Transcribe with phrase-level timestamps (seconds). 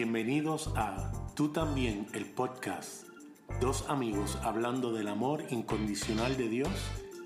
[0.00, 3.06] Bienvenidos a Tú también, el podcast.
[3.62, 6.68] Dos amigos hablando del amor incondicional de Dios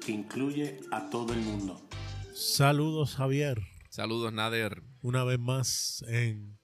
[0.07, 1.85] que incluye a todo el mundo.
[2.33, 4.85] Saludos Javier, Saludos, Nader.
[5.03, 6.61] una vez más en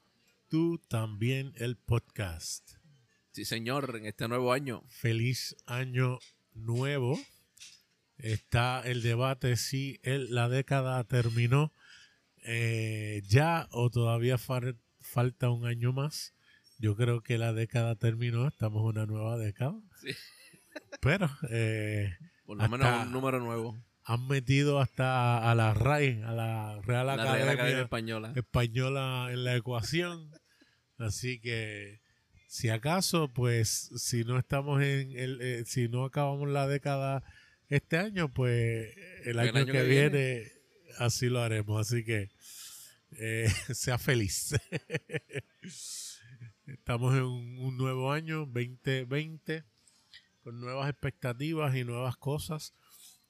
[0.47, 2.77] Tú también, el podcast.
[3.33, 4.85] Sí, señor, en este nuevo año.
[4.87, 6.21] Feliz año
[6.55, 7.19] nuevo.
[8.17, 11.73] Está el debate si el- la década terminó
[12.45, 14.77] eh, ya o todavía far-
[15.17, 16.35] falta un año más.
[16.79, 19.75] Yo creo que la década terminó, estamos en una nueva década.
[20.03, 20.11] Sí.
[21.01, 23.83] Pero eh, Por lo Hasta- menos un número nuevo.
[24.05, 28.33] han metido hasta a la RAI, a la Real La Real Academia, Academia Española.
[28.37, 30.31] española en la ecuación.
[30.99, 32.01] Así que,
[32.47, 37.23] si acaso, pues, si no estamos en el, eh, si no acabamos la década
[37.71, 40.53] este año, pues el año, que, viene,
[40.99, 41.81] así lo haremos.
[41.81, 42.29] Así que,
[43.19, 44.55] eh, sea feliz.
[46.67, 49.65] estamos en un, nuevo año, 2020,
[50.43, 52.75] con nuevas expectativas y nuevas cosas.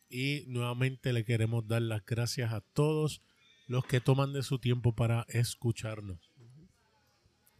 [0.09, 3.23] Y nuevamente le queremos dar las gracias a todos
[3.67, 6.33] los que toman de su tiempo para escucharnos.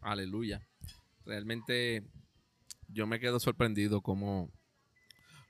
[0.01, 0.67] Aleluya.
[1.25, 2.05] Realmente
[2.89, 4.53] yo me quedo sorprendido como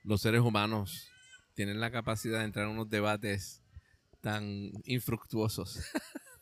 [0.02, 1.10] los seres humanos
[1.54, 3.62] tienen la capacidad de entrar en unos debates
[4.20, 5.78] tan infructuosos.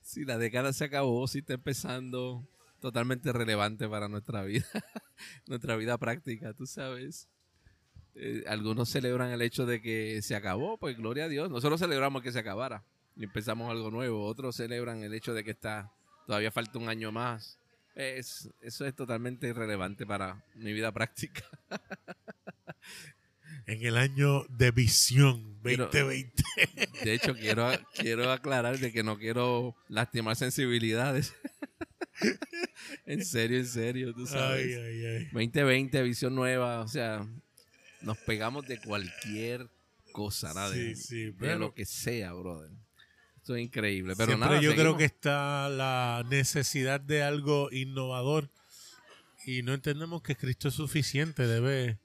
[0.00, 2.46] si la década se acabó, si está empezando,
[2.80, 4.66] totalmente relevante para nuestra vida,
[5.46, 7.28] nuestra vida práctica, tú sabes.
[8.16, 11.50] Eh, algunos celebran el hecho de que se acabó, pues gloria a Dios.
[11.50, 12.84] Nosotros celebramos que se acabara
[13.16, 14.24] y empezamos algo nuevo.
[14.24, 15.92] Otros celebran el hecho de que está
[16.26, 17.58] todavía falta un año más.
[17.94, 21.44] Es, eso es totalmente irrelevante para mi vida práctica.
[23.66, 26.42] En el año de visión Quiero- 2020.
[27.02, 31.34] De hecho, quiero, quiero aclarar de que no quiero lastimar sensibilidades.
[33.06, 34.64] en serio, en serio, tú sabes.
[34.66, 35.24] Ay, ay, ay.
[35.32, 37.26] 2020, visión nueva, o sea,
[38.02, 39.68] nos pegamos de cualquier
[40.12, 42.70] cosa, nada de, Sí, sí, de pero- lo que sea, brother.
[43.36, 48.48] Esto es increíble, pero Siempre nada, yo creo que está la necesidad de algo innovador
[49.44, 51.46] y no entendemos que Cristo es suficiente.
[51.46, 51.98] Debe,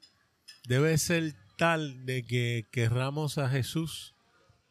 [0.67, 4.15] debe ser tal de que querramos a Jesús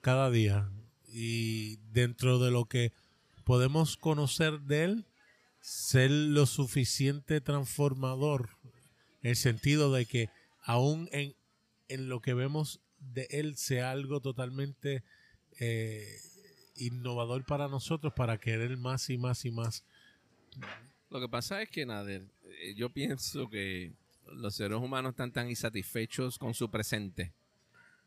[0.00, 0.70] cada día
[1.06, 2.92] y dentro de lo que
[3.44, 5.04] podemos conocer de Él,
[5.60, 8.56] ser lo suficiente transformador
[9.22, 10.30] en el sentido de que
[10.62, 11.34] aún en,
[11.88, 15.04] en lo que vemos de Él sea algo totalmente
[15.60, 16.08] eh,
[16.74, 19.84] innovador para nosotros para querer más y más y más.
[21.10, 23.92] Lo que pasa es que, Nader, eh, yo pienso que
[24.32, 27.32] los seres humanos están tan insatisfechos con su presente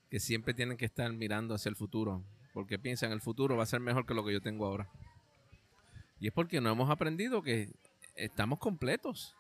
[0.10, 2.24] que siempre tienen que estar mirando hacia el futuro,
[2.54, 4.90] porque piensan el futuro va a ser mejor que lo que yo tengo ahora.
[6.20, 7.70] Y es porque no hemos aprendido que
[8.16, 9.34] estamos completos.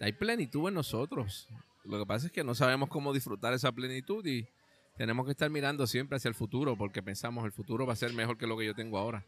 [0.00, 1.48] Hay plenitud en nosotros.
[1.84, 4.48] Lo que pasa es que no sabemos cómo disfrutar esa plenitud y
[4.96, 8.12] tenemos que estar mirando siempre hacia el futuro porque pensamos el futuro va a ser
[8.14, 9.24] mejor que lo que yo tengo ahora.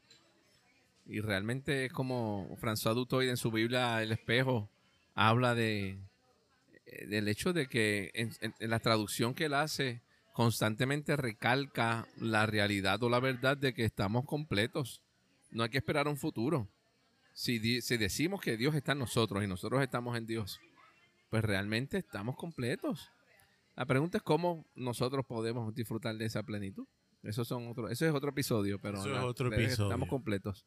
[1.04, 4.68] Y realmente es como François Dutoy en su Biblia El espejo
[5.14, 5.98] habla de
[7.08, 10.02] del hecho de que en, en- en la traducción que él hace
[10.32, 15.02] constantemente recalca la realidad o la verdad de que estamos completos.
[15.50, 16.68] No hay que esperar un futuro.
[17.32, 20.60] Si, di- si decimos que Dios está en nosotros y nosotros estamos en Dios,
[21.30, 23.10] pues realmente estamos completos.
[23.74, 26.86] La pregunta es cómo nosotros podemos disfrutar de esa plenitud.
[27.22, 29.88] Eso, son otro, eso es otro episodio, pero Eso es la- otro episodio.
[29.90, 30.64] estamos completos.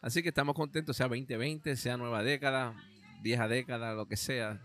[0.00, 2.74] Así que estamos contentos, sea 2020, sea nueva década,
[3.22, 4.60] vieja década, lo que sea.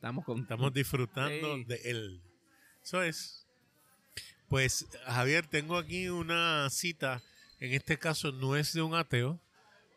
[0.00, 0.54] Estamos contentos.
[0.54, 2.22] Estamos disfrutando de Él.
[2.82, 3.46] Eso es.
[4.48, 7.22] Pues, Javier, tengo aquí una cita.
[7.58, 9.38] En este caso no es de un ateo,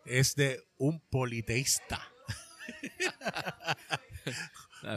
[0.04, 2.06] es de un politeísta.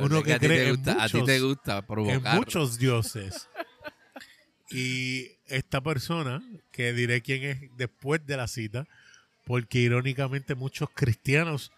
[0.00, 2.36] Uno que a ti cree te en gusta, a ti te gusta en provocar.
[2.36, 3.48] muchos dioses.
[4.70, 8.88] Y esta persona, que diré quién es después de la cita,
[9.44, 11.70] porque irónicamente muchos cristianos,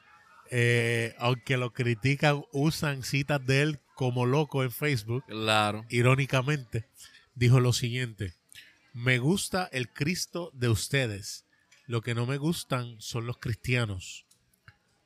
[0.50, 5.85] eh, aunque lo critican, usan citas de él como loco en Facebook, Claro.
[5.89, 6.89] irónicamente,
[7.35, 8.35] dijo lo siguiente,
[8.93, 11.45] me gusta el Cristo de ustedes,
[11.87, 14.27] lo que no me gustan son los cristianos,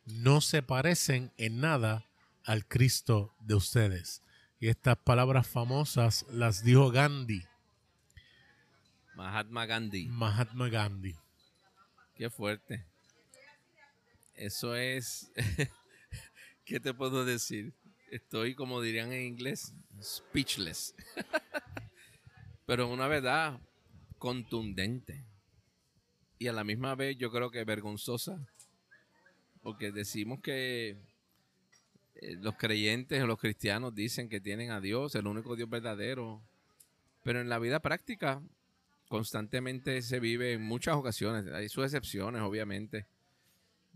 [0.05, 2.06] no se parecen en nada
[2.45, 4.23] al Cristo de ustedes.
[4.61, 7.45] Y estas palabras famosas las dijo Gandhi,
[9.15, 10.06] Mahatma Gandhi.
[10.06, 11.17] Mahatma Gandhi.
[12.17, 12.85] Qué fuerte.
[14.34, 15.31] Eso es.
[16.64, 17.75] ¿Qué te puedo decir?
[18.11, 20.94] Estoy, como dirían en inglés, speechless.
[22.67, 23.61] Pero una verdad
[24.19, 25.25] contundente.
[26.38, 28.46] Y a la misma vez yo creo que vergonzosa.
[29.62, 30.96] porque decimos que
[32.17, 36.43] eh, los creyentes o los cristianos dicen que tienen a Dios, el único Dios verdadero,
[37.23, 38.43] pero en la vida práctica
[39.08, 43.06] constantemente se vive en muchas ocasiones, hay sus excepciones obviamente,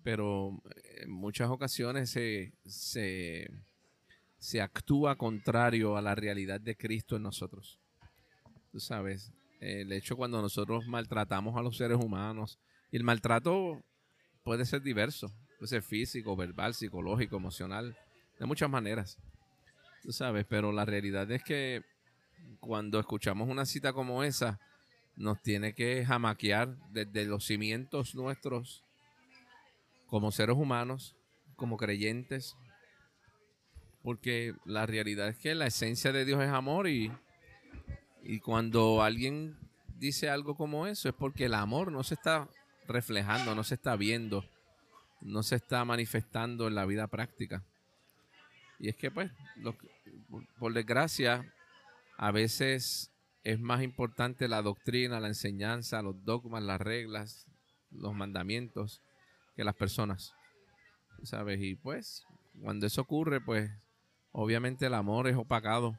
[0.06, 0.62] pero
[1.00, 3.50] en muchas ocasiones se, se,
[4.38, 7.80] se actúa contrario a la realidad de Cristo en nosotros.
[8.70, 12.60] Tú sabes, el hecho cuando nosotros maltratamos a los seres humanos,
[12.92, 13.82] y el maltrato
[14.44, 17.98] puede ser diverso, puede ser físico, verbal, psicológico, emocional,
[18.38, 19.18] de muchas maneras.
[20.04, 21.82] Tú sabes, pero la realidad es que
[22.60, 24.60] cuando escuchamos una cita como esa,
[25.16, 28.85] nos tiene que jamaquear desde los cimientos nuestros
[30.06, 31.16] como seres humanos,
[31.56, 32.56] como creyentes,
[34.02, 37.10] porque la realidad es que la esencia de Dios es amor y,
[38.22, 39.56] y cuando alguien
[39.98, 42.48] dice algo como eso es porque el amor no se está
[42.86, 44.44] reflejando, no se está viendo,
[45.20, 47.64] no se está manifestando en la vida práctica.
[48.78, 49.30] Y es que, pues,
[50.58, 51.52] por desgracia,
[52.18, 53.10] a veces
[53.42, 57.46] es más importante la doctrina, la enseñanza, los dogmas, las reglas,
[57.90, 59.02] los mandamientos
[59.56, 60.34] que las personas.
[61.22, 61.60] ¿Sabes?
[61.60, 62.24] Y pues,
[62.62, 63.70] cuando eso ocurre, pues,
[64.32, 65.98] obviamente el amor es opacado,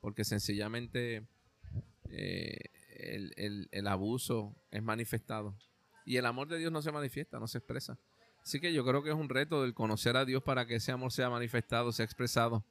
[0.00, 1.26] porque sencillamente
[2.10, 2.58] eh,
[3.36, 5.56] el, el abuso es manifestado.
[6.06, 7.98] Y el amor de Dios no se manifiesta, no se expresa.
[8.42, 10.92] Así que yo creo que es un reto del conocer a Dios para que ese
[10.92, 12.64] amor sea manifestado, sea expresado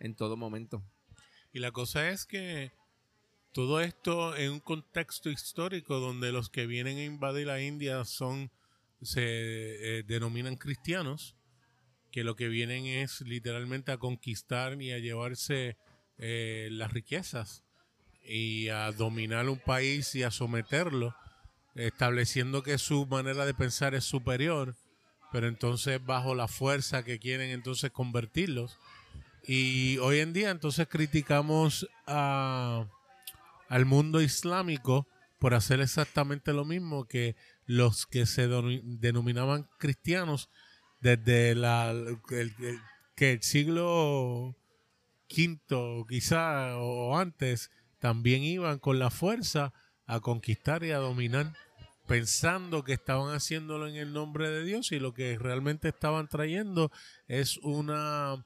[0.00, 0.82] en todo momento.
[1.52, 2.72] Y la cosa es que
[3.52, 8.50] todo esto en un contexto histórico donde los que vienen a invadir la India son
[9.02, 11.36] se eh, denominan cristianos,
[12.10, 15.76] que lo que vienen es literalmente a conquistar y a llevarse
[16.18, 17.64] eh, las riquezas
[18.22, 21.14] y a dominar un país y a someterlo,
[21.74, 24.76] estableciendo que su manera de pensar es superior
[25.30, 28.78] pero entonces bajo la fuerza que quieren entonces convertirlos.
[29.46, 32.86] Y hoy en día entonces criticamos a,
[33.68, 35.06] al mundo islámico
[35.40, 37.34] por hacer exactamente lo mismo que
[37.64, 40.50] los que se denominaban cristianos
[41.00, 44.54] desde el siglo
[45.34, 49.72] V quizá o antes también iban con la fuerza
[50.06, 51.54] a conquistar y a dominar
[52.06, 56.92] pensando que estaban haciéndolo en el nombre de Dios y lo que realmente estaban trayendo
[57.28, 58.44] es una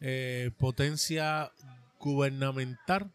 [0.00, 1.52] eh, potencia
[2.00, 3.12] gubernamental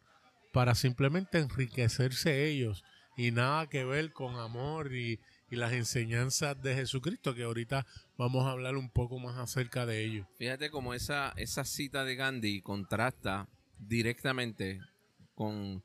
[0.53, 2.85] para simplemente enriquecerse ellos
[3.17, 5.19] y nada que ver con amor y,
[5.49, 7.85] las enseñanzas de Jesucristo, que ahorita
[8.17, 10.27] vamos a hablar un poco más acerca de ello.
[10.37, 13.47] Fíjate cómo esa, esa cita de Gandhi contrasta
[13.79, 14.81] directamente
[15.35, 15.83] con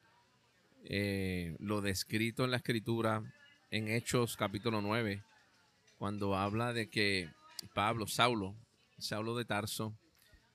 [0.82, 3.22] eh, lo descrito en la escritura
[3.70, 5.22] en Hechos capítulo 9,
[5.96, 7.30] cuando habla de que
[7.72, 8.56] Pablo, Saulo,
[8.98, 9.96] Saulo de Tarso,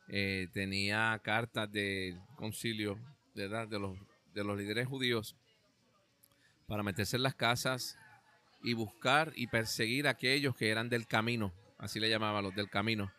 [0.10, 3.00] eh, tenía cartas de concilio
[3.36, 3.98] de, de, los,
[4.34, 5.38] de los líderes judíos
[6.68, 7.98] para meterse en las casas
[8.64, 12.70] y buscar y perseguir a aquellos que eran del camino, así le llamaban los del
[12.70, 13.12] camino,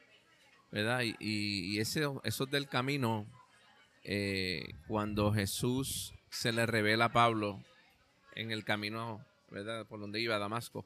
[0.71, 1.03] ¿verdad?
[1.03, 3.27] Y, y, esos del camino,
[4.05, 7.63] eh, cuando Jesús se le revela a Pablo
[8.35, 9.87] en el camino ¿verdad?
[9.87, 10.85] Por donde iba a Damasco.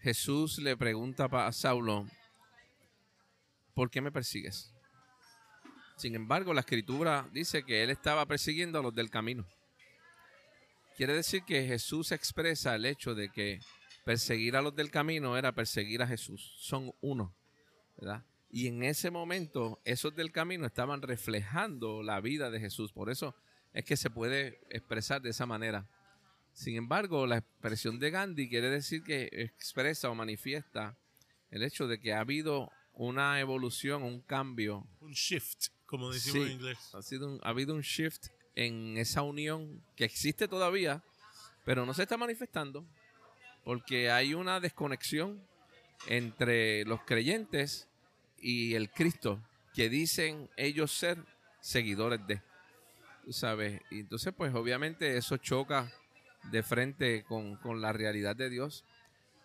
[0.00, 2.06] Jesús le pregunta a Saulo,
[3.74, 4.72] ¿por qué me persigues?
[5.96, 9.46] Sin embargo, la escritura dice que él estaba persiguiendo a los del camino.
[10.96, 13.60] Quiere decir que Jesús expresa el hecho de que
[14.04, 16.54] perseguir a los del camino era perseguir a Jesús.
[16.58, 17.34] Son uno,
[17.96, 18.24] ¿verdad?
[18.50, 22.92] Y en ese momento, esos del camino estaban reflejando la vida de Jesús.
[22.92, 23.34] Por eso
[23.72, 25.88] es que se puede expresar de esa manera.
[26.52, 30.96] Sin embargo, la expresión de Gandhi quiere decir que expresa o manifiesta
[31.50, 34.86] el hecho de que ha habido una evolución, un cambio.
[35.00, 36.78] Un shift, como decimos en inglés.
[36.94, 41.02] Ha, sido ha habido un shift en esa unión que existe todavía,
[41.64, 42.84] pero no se está manifestando
[43.64, 45.40] porque hay una desconexión
[46.06, 47.88] entre los creyentes
[48.38, 49.40] y el Cristo
[49.74, 51.18] que dicen ellos ser
[51.60, 52.42] seguidores de.
[53.30, 53.80] ¿Sabes?
[53.90, 55.90] Y entonces, pues obviamente eso choca
[56.50, 58.84] de frente con, la realidad de Dios.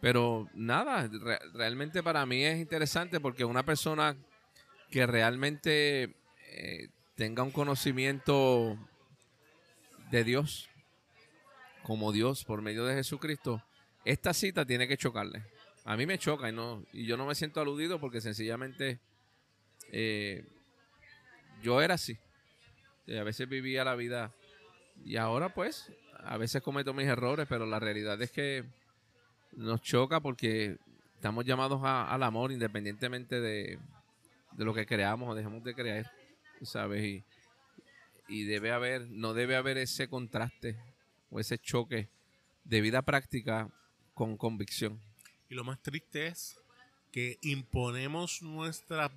[0.01, 1.09] Pero nada,
[1.53, 4.17] realmente para mí es interesante porque una persona
[4.91, 6.15] que realmente
[6.51, 8.77] eh, tenga un conocimiento
[10.11, 10.69] de Dios,
[11.83, 13.63] como Dios por medio de Jesucristo,
[14.05, 15.43] esta cita tiene que chocarle.
[15.85, 18.99] A mí me choca y, no, y yo no me siento aludido porque sencillamente
[19.91, 20.45] eh,
[21.61, 22.17] yo era así.
[23.07, 24.31] a veces vivía la vida
[25.03, 25.91] y ahora pues
[26.23, 28.65] a veces cometo mis errores, pero la realidad es que
[29.53, 30.77] nos choca porque
[31.15, 33.79] estamos llamados al amor independientemente de,
[34.57, 36.11] lo que creamos o dejemos de creer,
[36.61, 37.03] ¿sabes?
[37.03, 37.23] Y,
[38.29, 40.77] y debe haber, no debe haber ese contraste
[41.31, 42.09] o ese choque
[42.63, 43.69] de vida práctica
[44.13, 45.01] con convicción.
[45.49, 46.57] Y lo más triste es
[47.11, 49.11] que imponemos nuestra,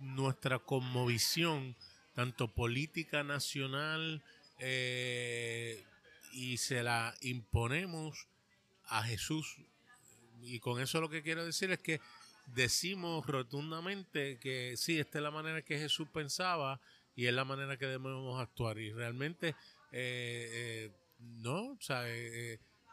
[0.00, 1.76] nuestra conmovisión,
[2.14, 4.22] tanto política nacional,
[4.58, 5.84] eh,
[6.32, 8.26] y se la imponemos
[8.86, 9.56] a Jesús.
[10.42, 12.00] Y con eso lo que quiero decir es que
[12.46, 16.80] decimos rotundamente que sí, esta es la manera que Jesús pensaba
[17.16, 18.78] y es la manera que debemos actuar.
[18.78, 19.48] Y realmente
[19.92, 22.04] eh, eh, no, o sea,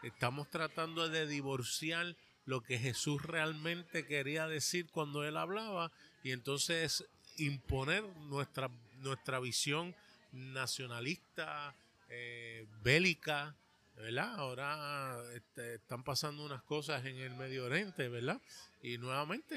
[0.04, 5.92] estamos tratando de divorciar lo que Jesús realmente quería decir cuando él hablaba
[6.24, 7.06] y entonces
[7.38, 9.96] imponer nuestra, nuestra visión
[10.32, 11.76] nacionalista,
[12.10, 13.56] eh, bélica,
[13.96, 14.36] ¿verdad?
[14.36, 18.42] Ahora este, están pasando unas cosas en el Medio Oriente, ¿verdad?
[18.82, 19.56] Y nuevamente,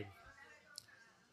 [0.00, 0.06] eh,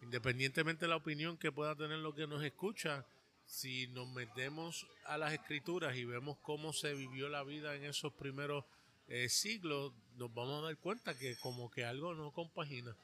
[0.02, 3.06] independientemente de la opinión que pueda tener lo que nos escucha,
[3.46, 8.14] si nos metemos a las escrituras y vemos cómo se vivió la vida en esos
[8.14, 8.66] primeros
[9.08, 12.96] eh, siglos, nos vamos a dar cuenta que como que algo no compagina.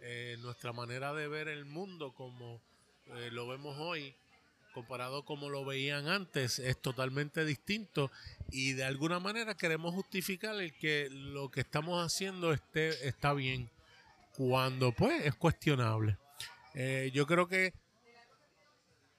[0.00, 2.60] Eh, nuestra manera de ver el mundo como
[3.06, 4.16] eh, lo vemos hoy,
[4.74, 8.10] comparado como lo veían antes, es totalmente distinto
[8.50, 13.70] y de alguna manera queremos justificar el que lo que estamos haciendo esté, está bien,
[14.36, 16.18] cuando pues es cuestionable.
[17.12, 17.74] Yo creo que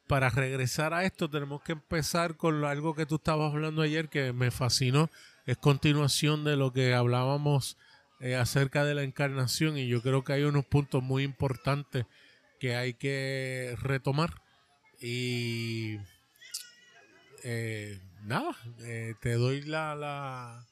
[0.07, 4.33] para regresar a esto tenemos que empezar con algo que tú estabas hablando ayer que
[4.33, 5.10] me fascinó.
[5.45, 7.77] Es continuación de lo que hablábamos
[8.19, 12.05] eh, acerca de la encarnación y yo creo que hay unos puntos muy importantes
[12.60, 14.41] que hay que retomar.
[15.01, 15.98] Y
[17.43, 20.65] eh, nada, eh, te doy la, la...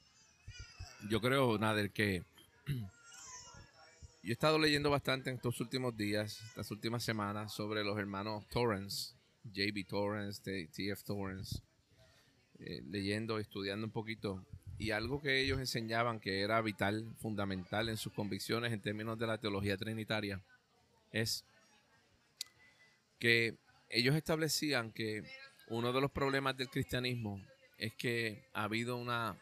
[1.10, 2.22] Yo creo, Nader, que
[4.22, 8.46] yo he estado leyendo bastante en estos últimos días, estas últimas semanas, sobre los hermanos
[8.48, 9.14] Torrance
[9.44, 11.60] JB Torrance, TF Torrance,
[12.60, 14.44] eh, leyendo, estudiando un poquito.
[14.78, 19.26] Y algo que ellos enseñaban que era vital, fundamental en sus convicciones en términos de
[19.26, 20.40] la teología trinitaria,
[21.10, 21.44] es
[23.18, 23.56] que
[23.88, 25.22] ellos establecían que
[25.68, 27.40] uno de los problemas del cristianismo
[27.78, 29.36] es que ha habido una,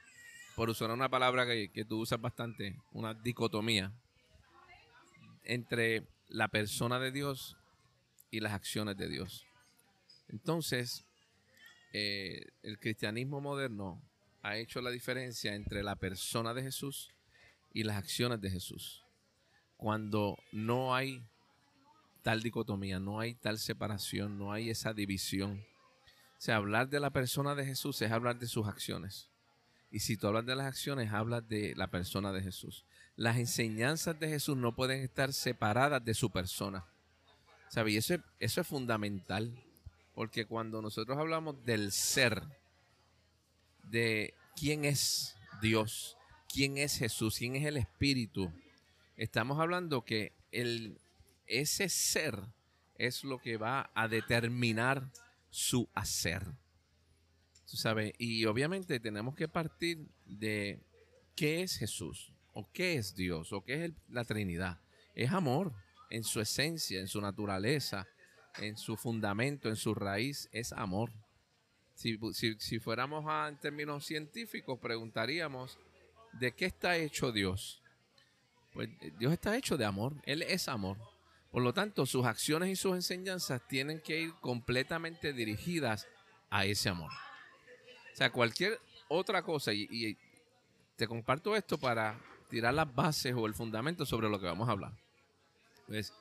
[0.56, 3.92] por usar una palabra que, que tú usas bastante, una dicotomía
[5.44, 7.56] entre la persona de Dios
[8.30, 9.46] y las acciones de Dios.
[10.28, 11.04] Entonces,
[11.92, 14.00] eh, el cristianismo moderno
[14.42, 17.10] ha hecho la diferencia entre la persona de Jesús
[17.72, 19.04] y las acciones de Jesús.
[19.76, 21.22] Cuando no hay
[22.22, 25.64] tal dicotomía, no hay tal separación, no hay esa división.
[26.38, 29.28] O sea, hablar de la persona de Jesús es hablar de sus acciones.
[29.90, 32.84] Y si tú hablas de las acciones, hablas de la persona de Jesús.
[33.16, 36.86] Las enseñanzas de Jesús no pueden estar separadas de su persona.
[37.68, 37.94] ¿Sabes?
[37.94, 39.52] Y eso, es fundamental.
[40.14, 42.42] Porque cuando nosotros hablamos del ser,
[43.84, 46.16] de quién es Dios,
[46.52, 48.52] quién es Jesús, quién es el Espíritu,
[49.16, 50.98] estamos hablando que el,
[51.46, 52.42] ese ser
[52.96, 55.10] es lo que va a determinar
[55.48, 56.44] su hacer.
[57.70, 58.12] ¿Tú sabes?
[58.18, 60.80] Y obviamente tenemos que partir de
[61.36, 62.32] qué es Jesús,
[62.72, 64.80] qué es Dios, o qué es la Trinidad.
[65.14, 65.72] Es amor
[66.10, 68.06] en su esencia, en su naturaleza,
[68.58, 71.12] en su fundamento, en su raíz, es amor.
[71.94, 72.18] Si,
[72.80, 75.78] fuéramos a, en términos científicos, preguntaríamos,
[76.32, 77.82] ¿de qué está hecho Dios?
[78.72, 80.96] Pues eh, Dios está hecho de amor, Él es amor.
[81.50, 86.08] Por lo tanto, sus acciones y sus enseñanzas tienen que ir completamente dirigidas
[86.48, 87.10] a ese amor.
[88.12, 90.16] O sea, cualquier otra cosa, y
[90.96, 92.18] te comparto esto para
[92.50, 94.92] tirar las bases o el fundamento sobre lo que vamos a hablar.
[95.86, 96.12] Pues,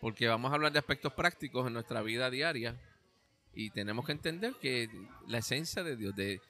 [0.00, 2.76] porque vamos a hablar de aspectos prácticos en nuestra vida diaria
[3.54, 4.88] y tenemos que entender que
[5.28, 6.40] la esencia de Dios, de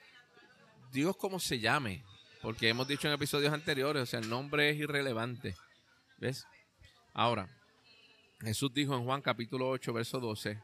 [0.91, 2.03] Dios como se llame,
[2.41, 5.55] porque hemos dicho en episodios anteriores, o sea, el nombre es irrelevante.
[6.17, 6.45] ¿Ves?
[7.13, 7.49] Ahora,
[8.41, 10.61] Jesús dijo en Juan capítulo 8, verso 12,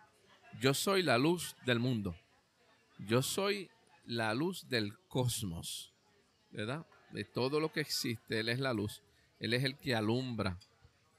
[0.60, 2.16] yo soy la luz del mundo,
[3.00, 3.70] yo soy
[4.06, 5.94] la luz del cosmos,
[6.50, 6.86] ¿verdad?
[7.12, 9.02] De todo lo que existe, Él es la luz,
[9.40, 10.58] Él es el que alumbra.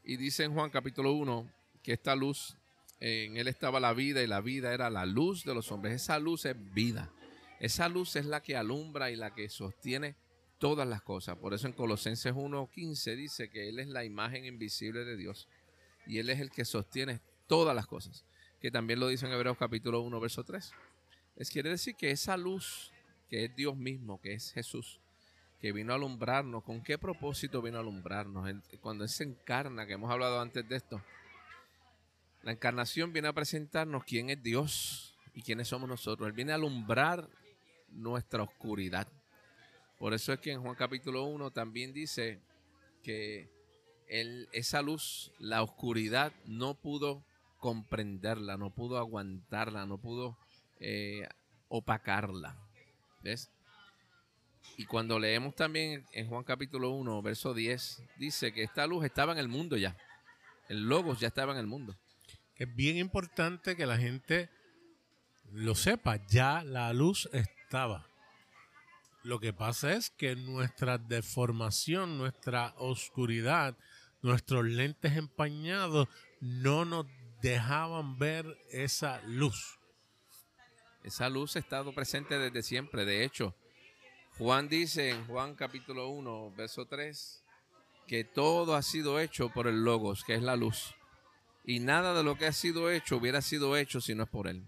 [0.04, 1.50] Y dice en Juan capítulo 1,
[1.82, 2.56] que esta luz,
[3.00, 5.94] en él estaba la vida y la vida era la luz de los hombres.
[5.94, 7.12] Esa luz es vida.
[7.60, 10.16] Esa luz es la que alumbra y la que sostiene
[10.58, 11.36] todas las cosas.
[11.36, 15.48] Por eso en Colosenses 1.15 dice que Él es la imagen invisible de Dios
[16.06, 18.24] y Él es el que sostiene todas las cosas.
[18.60, 20.72] Que también lo dice en Hebreos capítulo 1, verso 3.
[21.36, 22.92] Es quiere decir que esa luz,
[23.28, 25.00] que es Dios mismo, que es Jesús,
[25.62, 26.64] que vino a alumbrarnos.
[26.64, 28.50] ¿Con qué propósito vino a alumbrarnos?
[28.80, 31.00] Cuando Él se encarna, que hemos hablado antes de esto,
[32.42, 36.26] la encarnación viene a presentarnos quién es Dios y quiénes somos nosotros.
[36.26, 37.28] Él viene a alumbrar
[37.90, 39.06] nuestra oscuridad.
[40.00, 42.40] Por eso es que en Juan capítulo 1 también dice
[43.04, 43.48] que
[44.52, 47.24] esa luz, la oscuridad, no pudo
[47.58, 50.36] comprenderla, no pudo aguantarla, no pudo
[50.80, 51.28] eh,
[51.68, 52.58] opacarla.
[53.22, 53.52] ¿Ves?
[54.76, 59.32] Y cuando leemos también en Juan capítulo 1, verso 10, dice que esta luz estaba
[59.32, 59.96] en el mundo ya.
[60.68, 61.96] El logos ya estaba en el mundo.
[62.56, 64.48] Es bien importante que la gente
[65.50, 66.24] lo sepa.
[66.28, 68.06] Ya la luz estaba.
[69.22, 73.76] Lo que pasa es que nuestra deformación, nuestra oscuridad,
[74.20, 76.08] nuestros lentes empañados
[76.40, 77.06] no nos
[77.40, 79.78] dejaban ver esa luz.
[81.04, 83.04] Esa luz ha estado presente desde siempre.
[83.04, 83.54] De hecho,
[84.38, 87.44] Juan dice en Juan capítulo 1, verso 3,
[88.06, 90.94] que todo ha sido hecho por el Logos, que es la luz.
[91.64, 94.48] Y nada de lo que ha sido hecho hubiera sido hecho si no es por
[94.48, 94.64] él.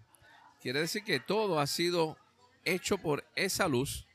[0.61, 2.19] Quiere decir que todo ha sido
[2.65, 4.07] hecho por esa luz,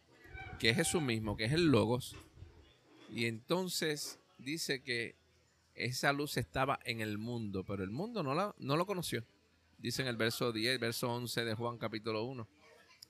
[0.59, 2.15] que es Jesús mismo, que es el Logos.
[3.11, 5.15] Y entonces dice que
[5.73, 9.25] esa luz estaba en el mundo, pero el mundo no, la, no lo conoció.
[9.79, 12.47] Dice en el verso 10, verso 11 de Juan capítulo 1.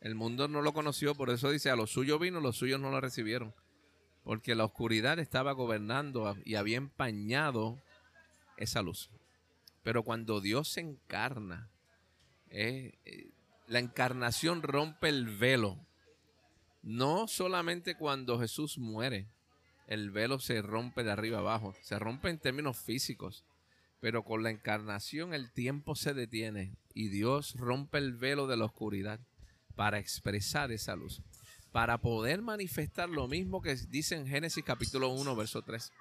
[0.02, 2.90] El mundo no lo conoció, por eso dice, a los suyos vino, los suyos no
[2.90, 3.54] lo recibieron.
[4.24, 7.82] Porque la oscuridad estaba gobernando y había empañado
[8.58, 9.10] esa luz.
[9.84, 11.70] Pero cuando Dios se encarna,
[12.50, 13.32] eh, eh,
[13.68, 15.78] la encarnación rompe el velo.
[16.82, 19.28] No solamente cuando Jesús muere,
[19.88, 23.44] el velo se rompe de arriba abajo, se rompe en términos físicos,
[24.00, 28.66] pero con la encarnación el tiempo se detiene y Dios rompe el velo de la
[28.66, 29.20] oscuridad
[29.80, 31.22] para expresar esa luz,
[31.72, 35.94] para poder manifestar lo mismo que dice en Génesis capítulo 1, verso 3.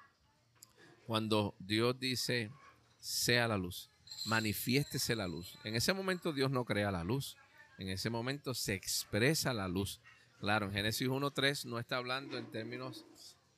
[1.07, 2.51] Cuando Dios dice,
[2.99, 3.89] sea la luz,
[4.25, 5.57] manifiéstese la luz.
[5.63, 7.37] En ese momento Dios no crea la luz,
[7.77, 10.01] en ese momento se expresa la luz.
[10.41, 13.05] Claro, en Génesis 1.3 no está hablando en términos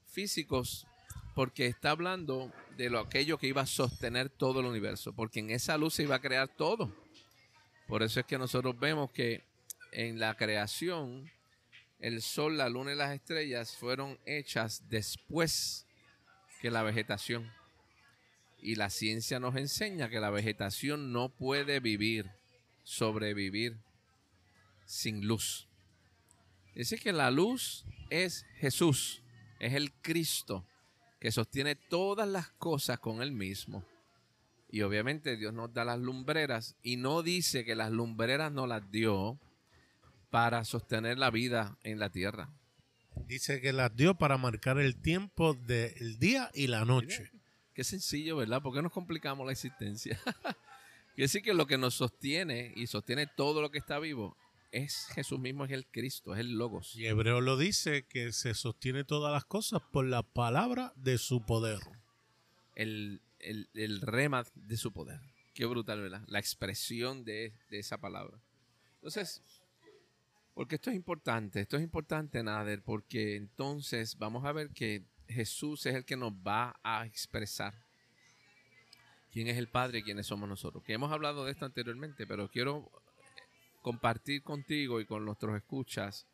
[0.05, 0.85] físicos
[1.33, 5.49] porque está hablando de lo aquello que iba a sostener todo el universo, porque en
[5.49, 6.93] esa luz se iba a crear todo.
[7.87, 9.49] Por eso es que nosotros vemos que
[9.91, 11.29] en la creación
[12.01, 15.85] el sol, la luna y las estrellas fueron hechas después
[16.59, 17.51] que la vegetación.
[18.59, 22.31] Y la ciencia nos enseña que la vegetación no puede vivir,
[22.83, 23.77] sobrevivir
[24.85, 25.67] sin luz.
[26.73, 29.21] Dice que la luz es Jesús,
[29.59, 30.65] es el Cristo
[31.19, 33.85] que sostiene todas las cosas con él mismo.
[34.71, 38.89] Y obviamente Dios nos da las lumbreras y no dice que las lumbreras nos las
[38.89, 39.39] dio
[40.31, 42.49] para sostener la vida en la tierra.
[43.27, 47.29] Dice que las dio para marcar el tiempo del día y la noche.
[47.73, 48.61] Qué sencillo, ¿verdad?
[48.61, 50.19] ¿Por qué nos complicamos la existencia?
[51.13, 54.37] Quiere decir que lo que nos sostiene y sostiene todo lo que está vivo
[54.71, 56.95] es Jesús mismo, es el Cristo, es el Logos.
[56.95, 61.45] Y Hebreo lo dice que se sostiene todas las cosas por la palabra de su
[61.45, 61.79] poder.
[62.75, 65.19] El, el, el rema de su poder.
[65.53, 66.23] Qué brutal, ¿verdad?
[66.27, 68.41] La expresión de, de esa palabra.
[68.95, 69.41] Entonces,
[70.61, 75.87] porque esto es importante, esto es importante, Nader, porque entonces vamos a ver que Jesús
[75.87, 77.73] es el que nos va a expresar
[79.31, 80.83] quién es el Padre y quiénes somos nosotros.
[80.83, 82.91] Que hemos hablado de esto anteriormente, pero quiero
[83.81, 86.27] compartir contigo y con nuestros escuchas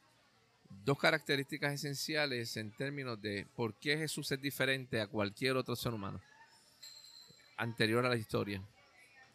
[0.83, 5.93] dos características esenciales en términos de por qué Jesús es diferente a cualquier otro ser
[5.93, 6.19] humano
[7.55, 8.61] anterior a la historia,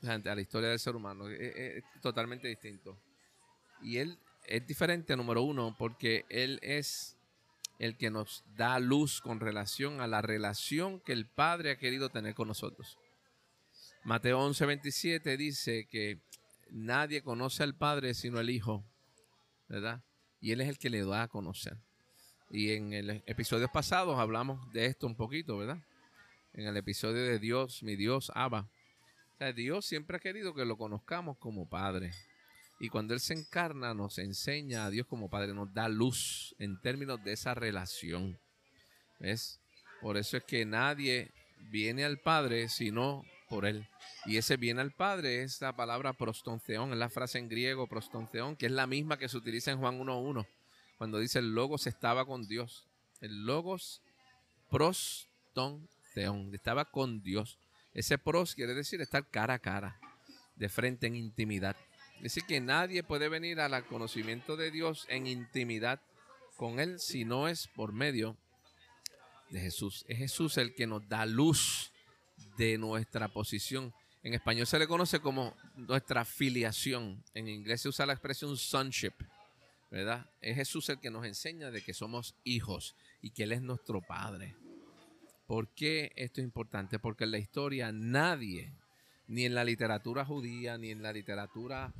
[0.03, 1.31] a la historia del ser humano.
[1.31, 2.99] Es, es totalmente distinto.
[3.81, 7.17] Y él es diferente, número uno, porque él es
[7.79, 12.11] el que nos da luz con relación a la relación que el Padre ha querido
[12.11, 12.99] tener con nosotros.
[14.05, 16.21] Mateo 11, 27 dice que
[16.71, 18.85] nadie conoce al Padre sino el Hijo,
[19.69, 20.03] ¿verdad?
[20.41, 21.77] Y Él es el que le da a conocer.
[22.51, 25.79] Y en el episodios pasados hablamos de esto un poquito, ¿verdad?
[26.53, 28.69] En el episodio de Dios, mi Dios, Abba.
[29.35, 32.13] O sea, Dios siempre ha querido que lo conozcamos como Padre.
[32.83, 36.81] Y cuando Él se encarna, nos enseña a Dios como Padre, nos da luz en
[36.81, 38.41] términos de esa relación.
[39.21, 39.61] ¿Ves?
[40.01, 41.31] Por eso es que nadie
[41.71, 43.87] viene al Padre sino por Él.
[44.27, 48.57] Y ese viene al Padre es la palabra prostonceón, es la frase en griego prostonceón,
[48.57, 50.45] que es la misma que se utiliza en Juan 1.1,
[50.99, 52.89] cuando dice el Logos estaba con Dios.
[53.21, 54.03] El Logos
[54.71, 57.61] prostonceón, estaba con Dios.
[57.95, 60.01] Ese pros quiere decir estar cara a cara,
[60.57, 61.77] de frente en intimidad.
[62.23, 66.01] Decir, que nadie puede venir al conocimiento de Dios en intimidad
[66.57, 68.37] con Él si no es por medio
[69.51, 70.05] de Jesús.
[70.07, 71.93] Es Jesús el que nos da luz
[72.57, 73.93] de nuestra posición.
[74.23, 77.25] En español se le conoce como nuestra filiación.
[77.35, 79.15] En inglés se usa la expresión sonship.
[79.91, 80.31] ¿Verdad?
[80.41, 84.01] Es Jesús el que nos enseña de que somos hijos y que Él es nuestro
[84.01, 84.55] Padre.
[85.49, 87.01] ¿Por qué esto es importante?
[87.01, 88.73] Porque en la historia nadie,
[89.27, 91.93] ni en la literatura judía, ni en la literatura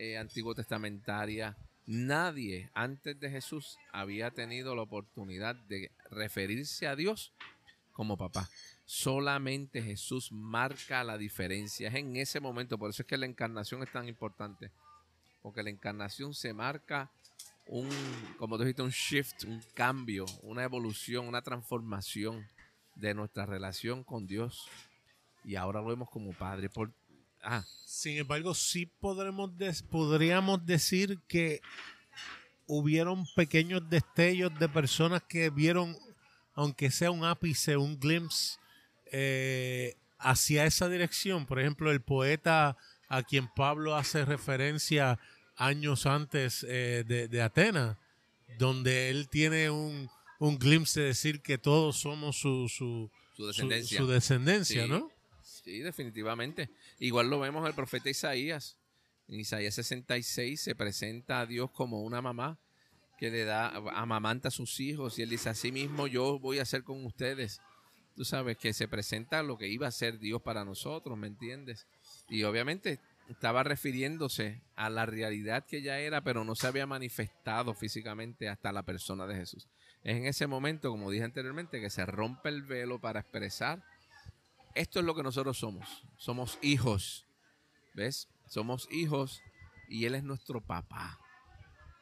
[0.00, 7.34] eh, antiguo testamentaria, nadie antes de Jesús había tenido la oportunidad de referirse a Dios
[7.92, 8.48] como papá.
[8.86, 11.88] Solamente Jesús marca la diferencia.
[11.88, 14.70] Es en ese momento, por eso es que la encarnación es tan importante.
[15.42, 17.10] Porque la encarnación se marca
[17.66, 17.90] un,
[18.38, 22.46] como dijiste, un shift, un cambio, una evolución, una transformación
[22.94, 24.66] de nuestra relación con Dios.
[25.44, 26.70] Y ahora lo vemos como Padre.
[26.70, 26.90] Por,
[27.42, 27.64] ah.
[27.86, 29.50] Sin embargo, sí podremos
[29.90, 31.60] podríamos decir que
[32.66, 35.96] hubieron pequeños destellos de personas que vieron,
[36.54, 38.58] aunque sea un ápice, un glimpse,
[39.12, 41.46] eh, hacia esa dirección.
[41.46, 42.76] Por ejemplo, el poeta
[43.08, 45.18] a quien Pablo hace referencia
[45.56, 47.96] años antes eh, de, de Atenas,
[48.58, 53.10] donde él tiene un, un glimpse de decir que todos somos su, su,
[53.46, 55.10] descendencia, su, descendencia ¿no?
[55.62, 56.70] Sí, definitivamente.
[56.98, 58.78] Igual lo vemos el profeta Isaías.
[59.28, 62.58] En Isaías 66 se presenta a Dios como una mamá
[63.18, 66.62] que le da, amamanta a sus hijos y él dice, así mismo yo voy a
[66.62, 67.60] hacer con ustedes.
[68.16, 71.86] Tú sabes que se presenta lo que iba a ser Dios para nosotros, ¿me entiendes?
[72.28, 77.74] Y obviamente estaba refiriéndose a la realidad que ya era, pero no se había manifestado
[77.74, 79.68] físicamente hasta la persona de Jesús.
[80.02, 83.84] Es en ese momento, como dije anteriormente, que se rompe el velo para expresar.
[84.74, 86.04] Esto es lo que nosotros somos.
[86.16, 87.26] Somos hijos.
[87.94, 88.28] ¿Ves?
[88.46, 89.42] Somos hijos
[89.88, 91.18] y Él es nuestro papá.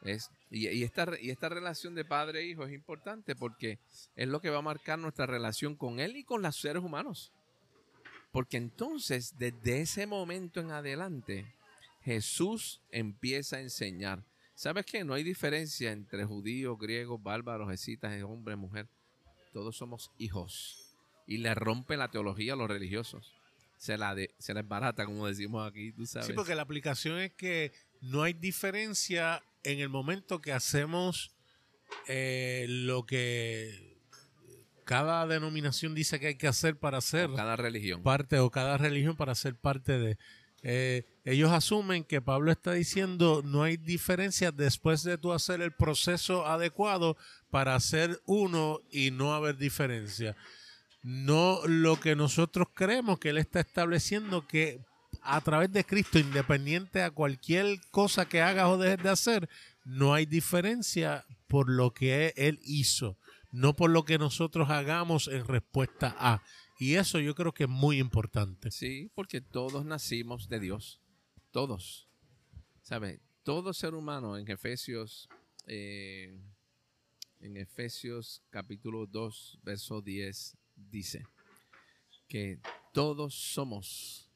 [0.01, 0.31] ¿Ves?
[0.51, 3.79] Y, esta, y esta relación de padre e hijo es importante porque
[4.15, 7.33] es lo que va a marcar nuestra relación con Él y con los seres humanos.
[8.31, 11.55] Porque entonces, desde ese momento en adelante,
[12.01, 14.23] Jesús empieza a enseñar.
[14.55, 15.03] ¿Sabes qué?
[15.03, 18.87] No hay diferencia entre judíos, griegos, bárbaros, escitas, hombre, mujer.
[19.53, 20.88] Todos somos hijos.
[21.29, 23.35] Y le rompe la teología a los religiosos.
[23.77, 26.25] Se la, de, se la barata, como decimos aquí, tú sabes.
[26.25, 31.31] Sí, porque la aplicación es que no hay diferencia en el momento que hacemos
[32.07, 33.97] eh, lo que
[34.85, 39.15] cada denominación dice que hay que hacer para ser cada religión parte o cada religión
[39.15, 40.17] para ser parte de
[40.61, 45.71] eh, ellos asumen que Pablo está diciendo no hay diferencia después de tú hacer el
[45.73, 47.17] proceso adecuado
[47.49, 50.35] para hacer uno y no haber diferencia.
[51.01, 54.83] No lo que nosotros creemos que él está estableciendo que
[55.21, 59.49] a través de Cristo, independiente a cualquier cosa que hagas o dejes de hacer,
[59.85, 63.17] no hay diferencia por lo que él hizo,
[63.51, 66.43] no por lo que nosotros hagamos en respuesta a.
[66.79, 68.71] Y eso yo creo que es muy importante.
[68.71, 71.01] Sí, porque todos nacimos de Dios.
[71.51, 72.07] Todos.
[72.81, 73.19] ¿Sabe?
[73.43, 75.27] Todo ser humano en Efesios,
[75.67, 76.39] eh,
[77.39, 80.55] en Efesios capítulo 2, verso 10,
[80.89, 81.25] dice
[82.27, 82.59] que
[82.93, 84.29] todos somos,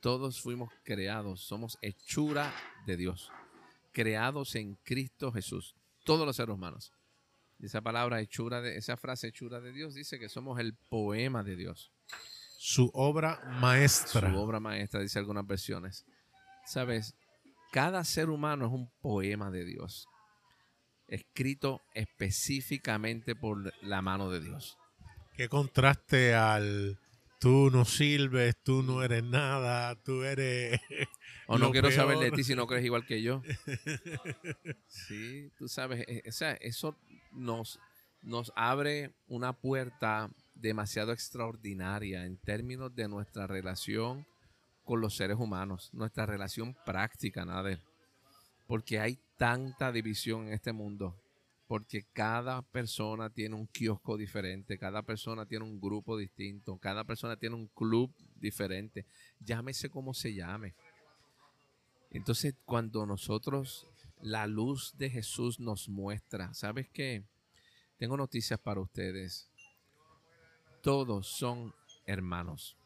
[0.00, 2.52] todos fuimos creados, somos hechura
[2.86, 3.30] de Dios,
[3.92, 6.92] creados en Cristo Jesús, todos los seres humanos.
[7.60, 11.56] Esa palabra hechura de, esa frase hechura de Dios dice que somos el poema de
[11.56, 11.90] Dios.
[12.58, 14.30] Su obra maestra.
[14.30, 16.04] Su obra maestra, dice algunas versiones.
[16.66, 17.14] Sabes,
[17.72, 20.06] cada ser humano es un poema de Dios,
[21.08, 24.76] escrito específicamente por la mano de Dios.
[25.36, 26.98] Qué contraste al
[27.38, 30.80] tú no sirves, tú no eres nada, tú eres.
[31.46, 33.42] O no quiero saber de ti si no crees igual que yo.
[34.88, 36.96] Sí, tú sabes, e, o sea, eso
[37.32, 37.78] nos,
[38.22, 44.26] nos abre una puerta demasiado extraordinaria en términos de nuestra relación
[44.84, 47.80] con los seres humanos, nuestra relación práctica, Nader.
[48.66, 51.14] Porque hay tanta división en este mundo.
[51.66, 57.36] Porque cada persona tiene un kiosco diferente, cada persona tiene un grupo distinto, cada persona
[57.36, 59.04] tiene un club diferente.
[59.40, 60.74] Llámese como se llame.
[62.10, 63.88] Entonces, cuando nosotros
[64.20, 66.52] la luz de Jesús nos muestra.
[66.54, 67.24] ¿Sabes qué?
[67.98, 69.50] Tengo noticias para ustedes.
[70.82, 71.74] Todos son
[72.06, 72.76] hermanos.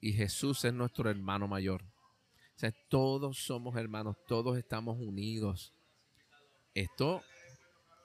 [0.00, 1.82] Y Jesús es nuestro hermano mayor.
[1.82, 5.72] O sea, todos somos hermanos, todos estamos unidos.
[6.78, 7.24] Esto,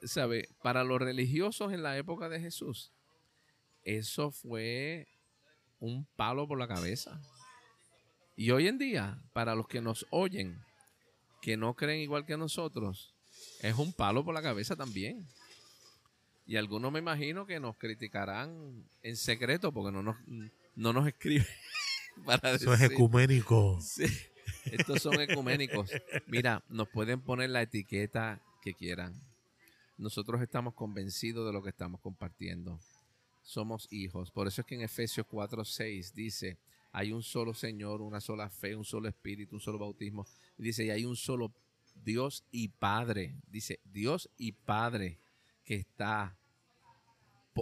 [0.01, 0.49] ¿sabe?
[0.63, 2.91] Para los religiosos en la época de Jesús,
[3.83, 5.07] eso fue
[5.79, 7.21] un palo por la cabeza.
[8.36, 10.59] Y hoy en día, para los que nos oyen,
[11.39, 13.13] que no creen igual que nosotros,
[13.62, 15.23] es un palo por la cabeza también.
[16.47, 20.15] Y algunos me imagino que nos criticarán en secreto porque no nos,
[20.75, 21.45] no nos escriben.
[22.25, 23.79] Para Eso es ecuménico.
[23.81, 24.05] Sí,
[24.65, 25.91] estos son ecuménicos.
[26.25, 29.13] Mira, nos pueden poner la etiqueta que quieran.
[29.97, 32.80] Nosotros estamos convencidos de lo que estamos compartiendo.
[33.43, 34.32] Somos hijos.
[34.32, 36.58] Por eso es que en Efesios 4:6 dice,
[36.91, 40.26] hay un solo Señor, una sola fe, un solo Espíritu, un solo bautismo.
[40.58, 41.54] Y dice, y hay un solo
[42.04, 43.36] Dios y Padre.
[43.47, 45.19] Dice, Dios y Padre
[45.65, 46.38] que está,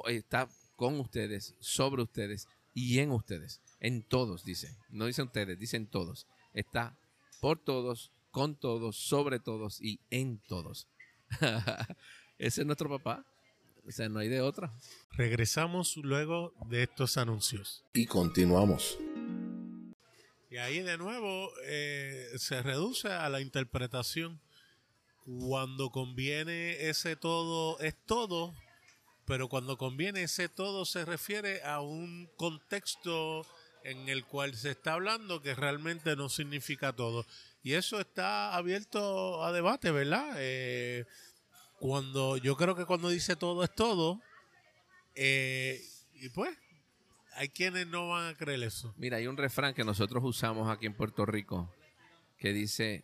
[0.07, 3.61] está con ustedes, sobre ustedes y en ustedes.
[3.79, 4.77] En todos, dice.
[4.89, 6.27] No dice ustedes, dicen todos.
[6.53, 6.97] Está
[7.39, 10.87] por todos, con todos, sobre todos y en todos.
[12.37, 13.25] Ese es nuestro papá.
[13.87, 14.73] O sea, no hay de otra.
[15.11, 17.83] Regresamos luego de estos anuncios.
[17.93, 18.97] Y continuamos.
[20.49, 24.39] Y ahí de nuevo eh, se reduce a la interpretación.
[25.23, 28.53] Cuando conviene ese todo es todo,
[29.25, 33.45] pero cuando conviene ese todo se refiere a un contexto
[33.83, 37.25] en el cual se está hablando que realmente no significa todo.
[37.63, 40.33] Y eso está abierto a debate, ¿verdad?
[40.37, 41.05] Eh,
[41.79, 44.19] cuando yo creo que cuando dice todo es todo,
[45.15, 45.81] eh,
[46.13, 46.57] y pues
[47.33, 48.93] hay quienes no van a creer eso.
[48.97, 51.73] Mira, hay un refrán que nosotros usamos aquí en Puerto Rico
[52.37, 53.03] que dice,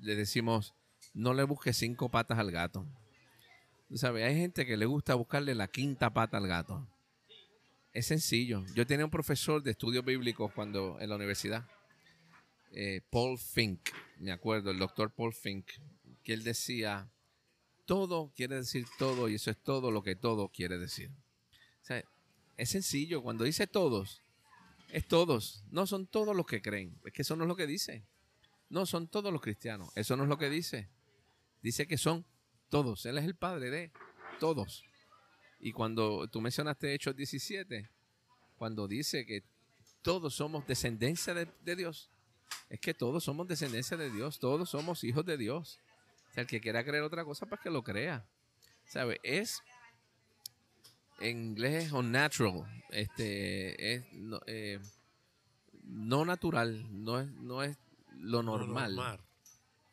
[0.00, 0.74] le decimos,
[1.14, 2.86] no le busques cinco patas al gato.
[3.94, 6.88] Sabes, hay gente que le gusta buscarle la quinta pata al gato.
[7.92, 8.64] Es sencillo.
[8.74, 11.66] Yo tenía un profesor de estudios bíblicos cuando en la universidad,
[12.70, 15.66] eh, Paul Fink, me acuerdo, el doctor Paul Fink,
[16.22, 17.10] que él decía,
[17.84, 21.10] todo quiere decir todo y eso es todo lo que todo quiere decir.
[21.82, 22.04] O sea,
[22.56, 24.22] es sencillo, cuando dice todos,
[24.92, 27.66] es todos, no son todos los que creen, es que eso no es lo que
[27.66, 28.04] dice.
[28.68, 30.88] No son todos los cristianos, eso no es lo que dice.
[31.62, 32.24] Dice que son
[32.68, 33.90] todos, Él es el Padre de
[34.38, 34.84] todos.
[35.58, 37.90] Y cuando tú mencionaste Hechos 17,
[38.56, 39.42] cuando dice que
[40.02, 42.10] todos somos descendencia de, Dios,
[42.68, 45.78] es que todos somos descendencia de Dios, todos somos hijos de Dios.
[46.30, 48.24] O sea, el que quiera creer otra cosa, pues que lo crea.
[48.86, 49.20] ¿Sabe?
[49.22, 49.62] Es,
[51.18, 54.80] en inglés es unnatural, este, es no, eh,
[55.84, 57.76] no natural, no es, no es
[58.16, 58.96] lo normal.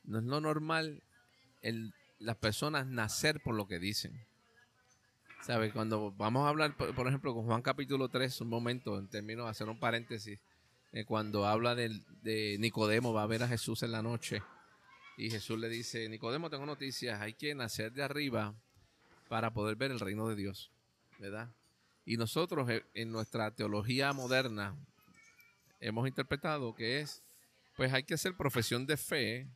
[0.03, 1.03] No es lo normal
[1.61, 4.25] el, las personas nacer por lo que dicen.
[5.41, 5.71] ¿Sabes?
[5.71, 9.51] Cuando vamos a hablar, por, ejemplo, con Juan capítulo 3, un momento, en términos de
[9.51, 10.39] hacer un paréntesis,
[10.97, 14.41] eh, cuando habla de, de Nicodemo, va a ver a Jesús en la noche.
[15.15, 18.55] Y Jesús le dice, Nicodemo, tengo noticias, hay que nacer de arriba
[19.29, 20.71] para poder ver el reino de Dios,
[21.19, 21.49] ¿verdad?
[22.03, 24.75] Y nosotros eh, en nuestra teología moderna
[25.79, 27.21] hemos interpretado que es,
[27.75, 29.47] pues hay que hacer profesión de fe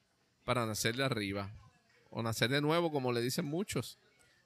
[0.46, 1.52] para nacer de arriba,
[2.12, 3.98] o nacer de nuevo, como le dicen muchos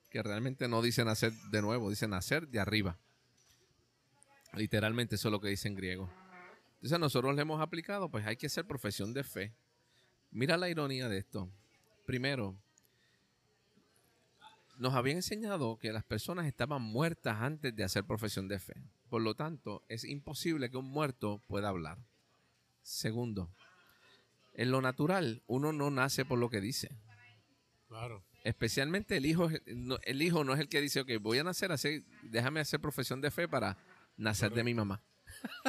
[0.10, 2.97] que realmente no dice nacer de nuevo, dice nacer de arriba.
[4.53, 6.25] Literalmente eso es lo que dice en griego.
[6.86, 9.56] Entonces nosotros le hemos aplicado, pues hay que hacer profesión de fe.
[10.30, 11.50] Mira la ironía de esto.
[12.06, 12.56] Primero,
[14.78, 18.76] nos habían enseñado que las personas estaban muertas antes de hacer profesión de fe.
[19.10, 21.98] Por lo tanto, es imposible que un muerto pueda hablar.
[22.84, 23.50] Segundo,
[24.54, 26.95] en lo natural, uno no nace por lo que dice.
[27.88, 28.24] Claro.
[28.43, 29.50] Especialmente el hijo,
[30.04, 33.21] el hijo no es el que dice, ok, voy a nacer así, déjame hacer profesión
[33.21, 33.76] de fe para
[34.17, 35.02] nacer de mi mamá.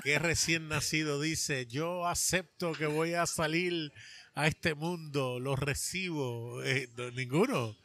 [0.03, 3.93] Que recién nacido dice, yo acepto que voy a salir
[4.35, 6.63] a este mundo, lo recibo.
[6.63, 7.77] Eh, ninguno.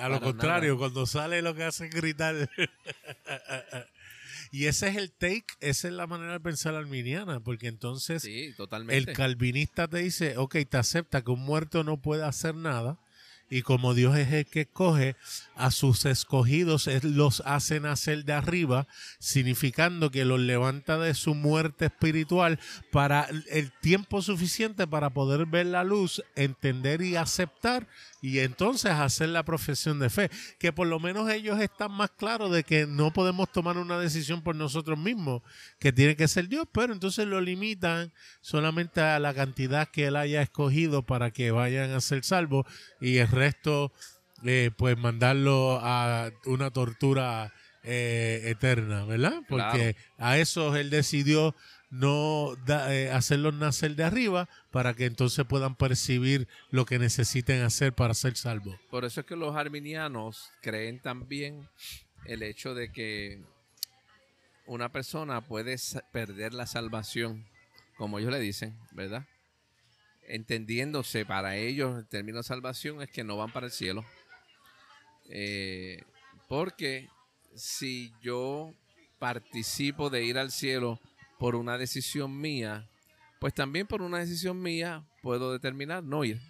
[0.00, 2.48] A lo contrario, cuando sale lo que hace es gritar.
[4.50, 9.12] y ese es el take, esa es la manera de pensar arminiana, porque entonces el
[9.12, 12.98] calvinista te dice, ok, te acepta que un muerto no puede hacer nada,
[13.54, 15.14] y como Dios es el que escoge
[15.54, 18.88] a sus escogidos, los hace nacer de arriba,
[19.20, 22.58] significando que los levanta de su muerte espiritual
[22.90, 27.86] para el tiempo suficiente para poder ver la luz, entender y aceptar
[28.24, 30.30] y entonces hacer la profesión de fe.
[30.58, 34.40] Que por lo menos ellos están más claros de que no podemos tomar una decisión
[34.40, 35.42] por nosotros mismos,
[35.78, 40.16] que tiene que ser Dios, pero entonces lo limitan solamente a la cantidad que Él
[40.16, 42.64] haya escogido para que vayan a ser salvos
[42.98, 43.92] y el resto,
[44.42, 49.42] eh, pues mandarlo a una tortura eh, eterna, ¿verdad?
[49.50, 51.54] Porque a eso Él decidió
[51.90, 57.92] no eh, hacerlos nacer de arriba para que entonces puedan percibir lo que necesiten hacer
[57.92, 58.78] para ser salvos.
[58.90, 61.68] Por eso es que los arminianos creen también
[62.24, 63.42] el hecho de que
[64.66, 65.76] una persona puede
[66.12, 67.46] perder la salvación,
[67.96, 69.26] como ellos le dicen, ¿verdad?
[70.28, 74.04] entendiéndose para ellos el término salvación es que no van para el cielo.
[75.28, 76.02] Eh,
[76.48, 77.08] porque
[77.54, 78.74] si yo
[79.18, 81.00] participo de ir al cielo
[81.44, 82.88] por una decisión mía,
[83.38, 86.40] pues también por una decisión mía puedo determinar no ir.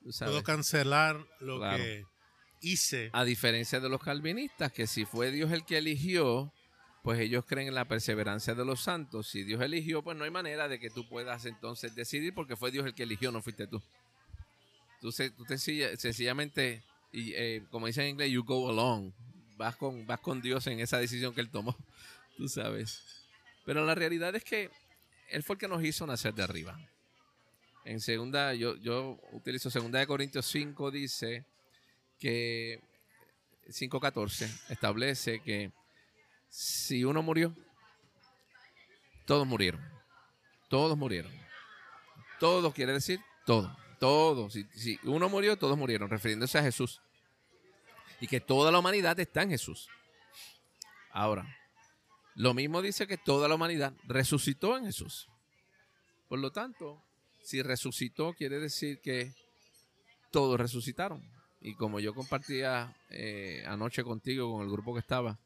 [0.00, 2.06] Puedo cancelar lo que
[2.62, 3.10] hice.
[3.12, 6.50] A diferencia de los calvinistas, que si fue Dios el que eligió,
[7.02, 9.28] pues ellos creen en la perseverancia de los santos.
[9.28, 12.70] Si Dios eligió, pues no hay manera de que tú puedas entonces decidir porque fue
[12.70, 13.82] Dios el que eligió, no fuiste tú.
[15.02, 19.12] Tú, tú te, sencillamente, y, eh, como dice en inglés, you go along.
[19.58, 21.76] Vas con, vas con Dios en esa decisión que Él tomó,
[22.38, 23.25] tú sabes.
[23.66, 24.70] Pero la realidad es que
[25.28, 26.78] Él fue el que nos hizo nacer de arriba.
[27.84, 31.44] En segunda, yo, yo utilizo segunda de Corintios 5, dice
[32.18, 32.80] que
[33.66, 35.72] 5.14 establece que
[36.48, 37.54] si uno murió,
[39.26, 39.84] todos murieron.
[40.68, 41.32] Todos murieron.
[42.38, 43.76] Todos quiere decir todo.
[43.98, 44.52] Todos.
[44.52, 47.02] Si, si uno murió, todos murieron, refiriéndose a Jesús.
[48.20, 49.88] Y que toda la humanidad está en Jesús.
[51.10, 51.46] Ahora,
[52.36, 55.26] lo mismo dice que toda la humanidad resucitó en Jesús.
[56.28, 57.02] Por lo tanto,
[57.42, 59.32] si resucitó, quiere decir que
[60.30, 61.22] todos resucitaron.
[61.62, 65.38] Y como yo compartía eh, anoche contigo, con el grupo que estaba,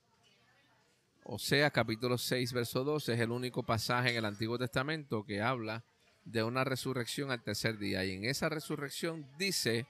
[1.22, 5.40] o sea, capítulo 6, verso 12, es el único pasaje en el Antiguo Testamento que
[5.40, 5.85] habla
[6.24, 8.05] de una resurrección al tercer día.
[8.05, 9.87] Y en esa resurrección dice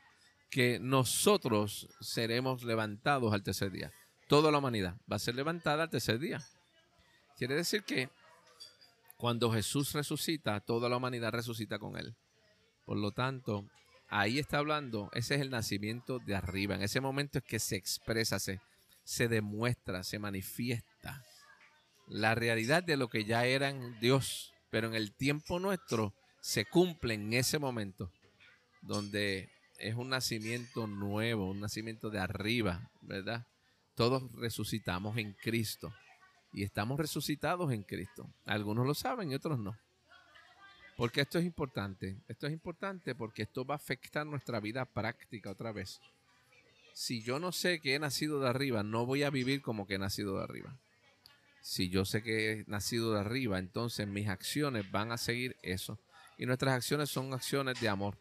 [0.51, 3.91] que nosotros seremos levantados al tercer día.
[4.29, 6.45] Toda la humanidad va a ser levantada al tercer día.
[7.41, 8.11] Quiere decir que
[9.17, 12.15] cuando Jesús resucita, toda la humanidad resucita con él.
[12.85, 13.67] Por lo tanto,
[14.11, 16.75] ahí está hablando, ese es el nacimiento de arriba.
[16.75, 18.61] En ese momento es que se expresa, se,
[19.05, 21.25] se demuestra, se manifiesta
[22.09, 24.53] la realidad de lo que ya era en Dios.
[24.71, 28.13] Pero en el tiempo nuestro se cumple en ese momento,
[28.83, 29.49] donde
[29.79, 33.47] es un nacimiento nuevo, un nacimiento de arriba, ¿verdad?
[33.95, 35.91] Todos resucitamos en Cristo
[36.53, 38.29] y estamos resucitados en Cristo.
[38.45, 39.77] Algunos lo saben y otros no.
[40.97, 42.17] Porque esto es importante.
[42.29, 46.01] Esto es importante porque esto va a afectar nuestra vida práctica otra vez.
[46.93, 49.95] Si yo no sé que he nacido de arriba, no voy a vivir como que
[49.95, 50.77] he nacido de arriba.
[51.63, 55.99] Si yo sé que he nacido de arriba, entonces mis acciones van a seguir eso.
[56.37, 58.19] Y nuestras acciones son acciones de amor.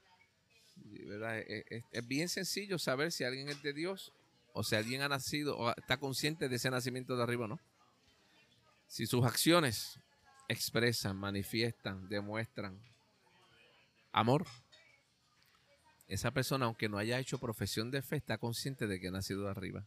[1.91, 4.13] Es, bien sencillo saber si alguien es de Dios
[4.53, 7.59] o si alguien ha nacido o está consciente de ese nacimiento de arriba o no.
[8.89, 9.99] Si sus acciones
[10.47, 12.82] expresan, manifiestan, demuestran
[14.12, 14.47] amor,
[16.08, 19.43] esa persona, aunque no haya hecho profesión de fe, está consciente de que ha nacido
[19.43, 19.86] de arriba.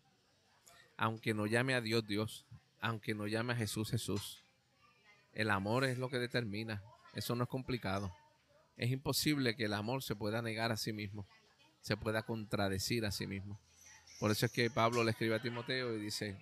[0.97, 2.47] Aunque no llame a Dios Dios,
[2.81, 4.41] aunque no llame a Jesús Jesús.
[5.33, 6.81] El amor es lo que determina.
[7.13, 8.15] Eso no es complicado.
[8.77, 11.27] Es imposible que el amor se pueda negar a sí mismo,
[11.81, 13.59] se pueda contradecir a sí mismo.
[14.21, 16.39] Por eso es que Pablo le escribe a Timoteo y dice,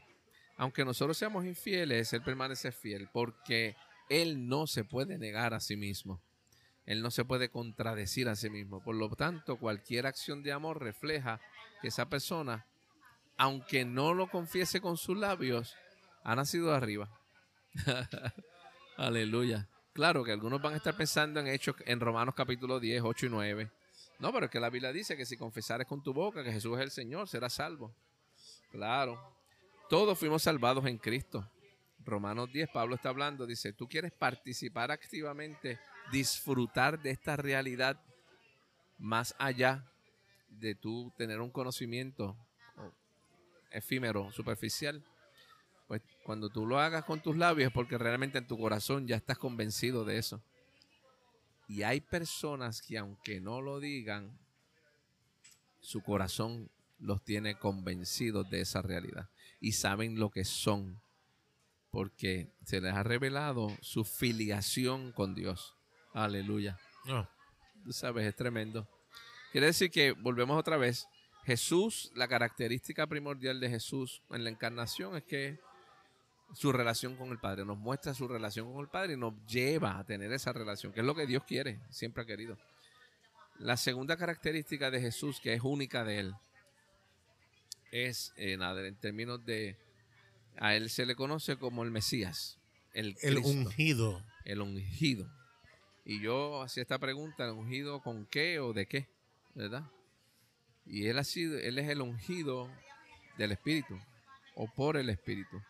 [0.60, 3.76] aunque nosotros seamos infieles, Él permanece fiel porque
[4.10, 6.20] Él no se puede negar a sí mismo.
[6.84, 8.82] Él no se puede contradecir a sí mismo.
[8.82, 11.40] Por lo tanto, cualquier acción de amor refleja
[11.80, 12.66] que esa persona,
[13.38, 15.74] aunque no lo confiese con sus labios,
[16.24, 17.08] ha nacido de arriba.
[18.98, 19.66] Aleluya.
[19.94, 23.28] Claro que algunos van a estar pensando en hechos en Romanos capítulo 10, 8 y
[23.30, 23.70] 9.
[24.18, 26.76] No, pero es que la Biblia dice que si confesares con tu boca que Jesús
[26.76, 27.94] es el Señor, serás salvo.
[28.70, 29.39] Claro.
[29.90, 31.50] Todos fuimos salvados en Cristo.
[32.04, 35.80] Romanos 10, Pablo está hablando, dice, tú quieres participar activamente,
[36.12, 38.00] disfrutar de esta realidad
[38.98, 39.84] más allá
[40.48, 42.36] de tú tener un conocimiento
[43.72, 45.04] efímero, superficial.
[45.88, 49.16] Pues cuando tú lo hagas con tus labios es porque realmente en tu corazón ya
[49.16, 50.40] estás convencido de eso.
[51.66, 54.38] Y hay personas que aunque no lo digan,
[55.80, 59.28] su corazón los tiene convencidos de esa realidad
[59.60, 61.00] y saben lo que son,
[61.90, 65.74] porque se les ha revelado su filiación con Dios.
[66.12, 66.78] Aleluya.
[67.84, 68.88] Tú sabes, es tremendo.
[69.52, 71.06] Quiere decir que volvemos otra vez.
[71.44, 75.58] Jesús, la característica primordial de Jesús en la encarnación es que
[76.52, 79.98] su relación con el Padre, nos muestra su relación con el Padre y nos lleva
[79.98, 82.58] a tener esa relación, que es lo que Dios quiere, siempre ha querido.
[83.58, 86.34] La segunda característica de Jesús, que es única de Él,
[87.90, 89.76] es, eh, en términos de,
[90.56, 92.58] a él se le conoce como el Mesías,
[92.92, 94.24] el, el ungido.
[94.44, 95.30] El ungido.
[96.04, 99.08] Y yo hacía esta pregunta, ¿el ungido con qué o de qué?
[99.54, 99.90] ¿Verdad?
[100.86, 102.70] Y él ha sido, él es el ungido
[103.38, 103.98] del Espíritu
[104.54, 105.62] o por el Espíritu,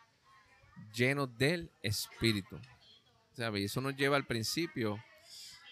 [0.94, 2.58] lleno del Espíritu.
[3.32, 3.60] ¿Sabe?
[3.60, 5.02] Y eso nos lleva al principio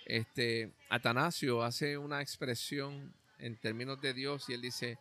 [0.06, 4.98] Este, Atanasio hace una expresión en términos de Dios y él dice,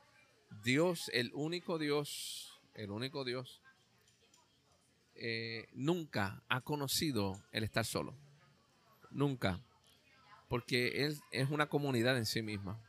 [0.63, 3.61] Dios, el único Dios, el único Dios,
[5.15, 8.15] eh, nunca ha conocido el estar solo.
[9.09, 9.59] Nunca.
[10.47, 12.79] Porque Él es una comunidad en sí misma.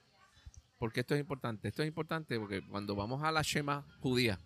[0.78, 1.68] Porque esto es importante.
[1.68, 4.38] Esto es importante porque cuando vamos a la Shema judía,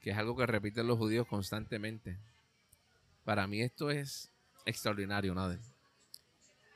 [0.00, 2.18] que es algo que repiten los judíos constantemente,
[3.24, 4.30] para mí esto es
[4.66, 5.58] extraordinario, nada.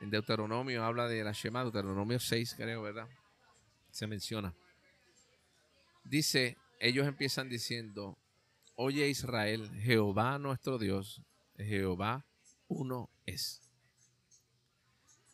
[0.00, 3.08] En Deuteronomio habla de la Shema, Deuteronomio 6, creo, ¿verdad?
[3.90, 4.54] Se menciona.
[6.04, 8.18] Dice, ellos empiezan diciendo,
[8.76, 11.22] Oye Israel, Jehová nuestro Dios,
[11.56, 12.26] Jehová
[12.68, 13.60] uno es.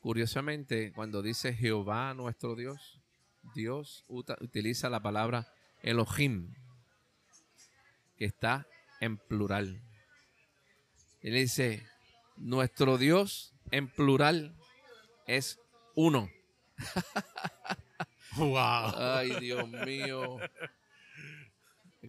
[0.00, 3.00] Curiosamente, cuando dice Jehová nuestro Dios,
[3.54, 5.52] Dios utiliza la palabra
[5.82, 6.54] Elohim,
[8.16, 8.66] que está
[9.00, 9.82] en plural.
[11.20, 11.86] Él dice,
[12.36, 14.56] nuestro Dios en plural
[15.26, 15.58] es
[15.94, 16.30] uno.
[18.36, 18.94] Wow.
[18.96, 20.38] Ay, Dios mío.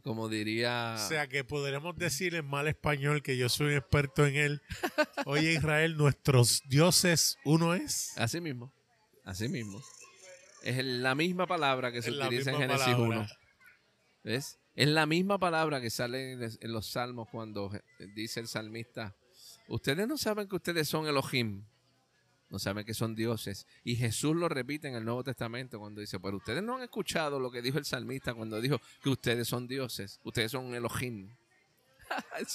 [0.04, 0.96] Como diría.
[0.96, 4.62] O sea que podremos decir en mal español que yo soy experto en él.
[5.26, 8.18] Oye, Israel, nuestros dioses, uno es.
[8.18, 8.74] Así mismo.
[9.26, 9.82] Así mismo.
[10.64, 13.28] Es la misma palabra que se utiliza en Génesis 1.
[14.24, 14.60] ¿Ves?
[14.76, 17.72] Es la misma palabra que sale en los salmos cuando
[18.16, 19.16] dice el salmista:
[19.68, 21.66] Ustedes no saben que ustedes son Elohim
[22.52, 23.66] no saben que son dioses.
[23.86, 27.40] Y Jesús lo repite en el Nuevo Testamento cuando dice, pero ustedes no han escuchado
[27.40, 31.34] lo que dijo el salmista cuando dijo que ustedes son dioses, ustedes son Elohim.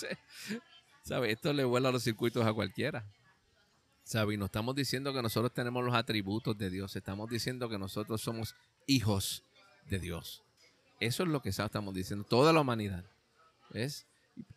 [1.03, 1.33] ¿Sabe?
[1.33, 3.07] Esto le vuela los circuitos a cualquiera.
[4.05, 4.35] ¿Sabe?
[4.35, 8.21] Y no estamos diciendo que nosotros tenemos los atributos de Dios, estamos diciendo que nosotros
[8.21, 8.55] somos
[8.87, 9.45] hijos
[9.89, 10.45] de Dios.
[11.01, 13.05] Eso es lo que estamos diciendo, toda la humanidad.
[13.71, 14.07] ¿Ves?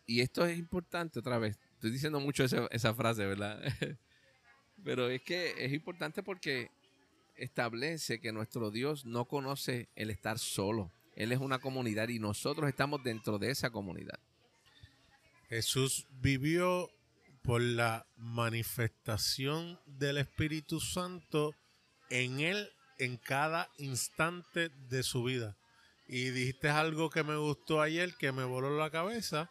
[0.06, 1.58] Y esto es importante otra vez.
[1.74, 3.62] Estoy diciendo mucho esa, esa frase, ¿verdad?
[4.84, 6.70] Pero es que es importante porque
[7.36, 10.90] establece que nuestro Dios no conoce el estar solo.
[11.16, 14.18] Él es una comunidad y nosotros estamos dentro de esa comunidad.
[15.48, 16.90] Jesús vivió
[17.42, 21.54] por la manifestación del Espíritu Santo
[22.10, 25.56] en él en cada instante de su vida.
[26.06, 29.50] Y dijiste algo que me gustó ayer, que me voló la cabeza,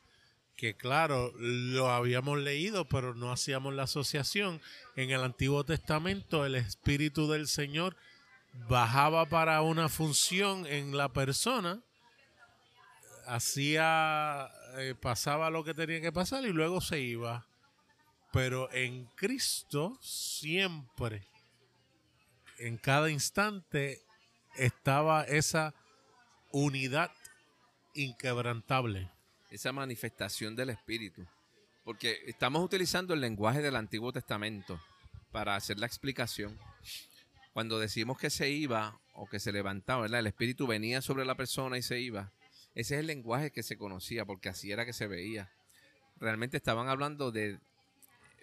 [0.60, 4.60] que claro, lo habíamos leído, pero no hacíamos la asociación.
[4.97, 7.95] En el Antiguo Testamento el Espíritu del Señor
[8.68, 11.82] bajaba para una función en la persona,
[13.26, 14.49] hacía,
[14.80, 17.47] eh, pasaba lo que tenía que pasar y luego se iba.
[18.34, 21.26] Pero en Cristo siempre,
[22.57, 24.01] en cada instante,
[24.57, 25.74] estaba esa
[26.51, 27.12] unidad
[27.93, 29.10] inquebrantable
[29.50, 31.26] esa manifestación del Espíritu.
[31.84, 34.80] Porque estamos utilizando el lenguaje del Antiguo Testamento
[35.32, 36.58] para hacer la explicación.
[37.54, 40.20] Cuando decimos que se iba o que se levantaba, ¿verdad?
[40.20, 42.32] El Espíritu venía sobre la persona y se iba.
[42.76, 45.52] Ese es el lenguaje que se conocía, porque así era que se veía.
[46.18, 47.60] Realmente estaban hablando de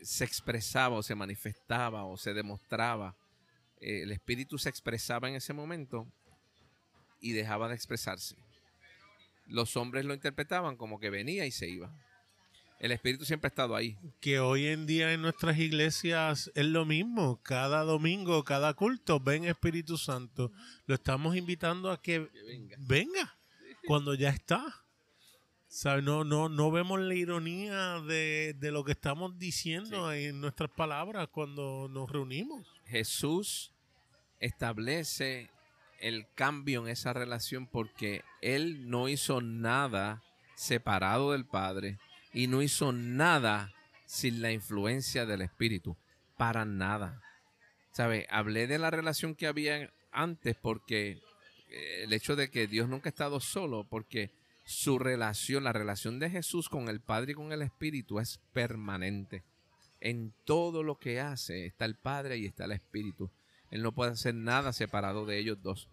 [0.02, 3.16] se expresaba o se manifestaba o se demostraba.
[3.80, 6.06] Eh, el espíritu se expresaba en ese momento
[7.20, 8.45] y dejaba de expresarse
[9.48, 11.92] los hombres lo interpretaban como que venía y se iba.
[12.78, 13.96] El Espíritu siempre ha estado ahí.
[14.20, 17.40] Que hoy en día en nuestras iglesias es lo mismo.
[17.42, 20.52] Cada domingo, cada culto, ven Espíritu Santo.
[20.84, 22.28] Lo estamos invitando a que,
[22.78, 23.34] venga.
[23.86, 24.62] cuando ya está.
[26.02, 31.28] No, no, no vemos la ironía de, de lo que estamos diciendo en nuestras palabras
[31.28, 32.66] cuando nos reunimos.
[32.86, 33.72] Jesús
[34.38, 35.50] establece
[36.00, 40.22] el cambio en esa relación porque él no hizo nada
[40.54, 41.98] separado del Padre
[42.32, 43.72] y no hizo nada
[44.06, 45.96] sin la influencia del Espíritu,
[46.36, 47.22] para nada.
[47.92, 48.26] ¿Sabe?
[48.30, 51.18] Hablé de la relación que había antes porque
[51.68, 54.30] eh, el hecho de que Dios nunca ha estado solo, porque
[54.64, 59.44] su relación, la relación de Jesús con el Padre y con el Espíritu es permanente.
[60.00, 63.30] En todo lo que hace está el Padre y está el Espíritu.
[63.70, 65.88] Él no puede hacer nada separado de ellos dos.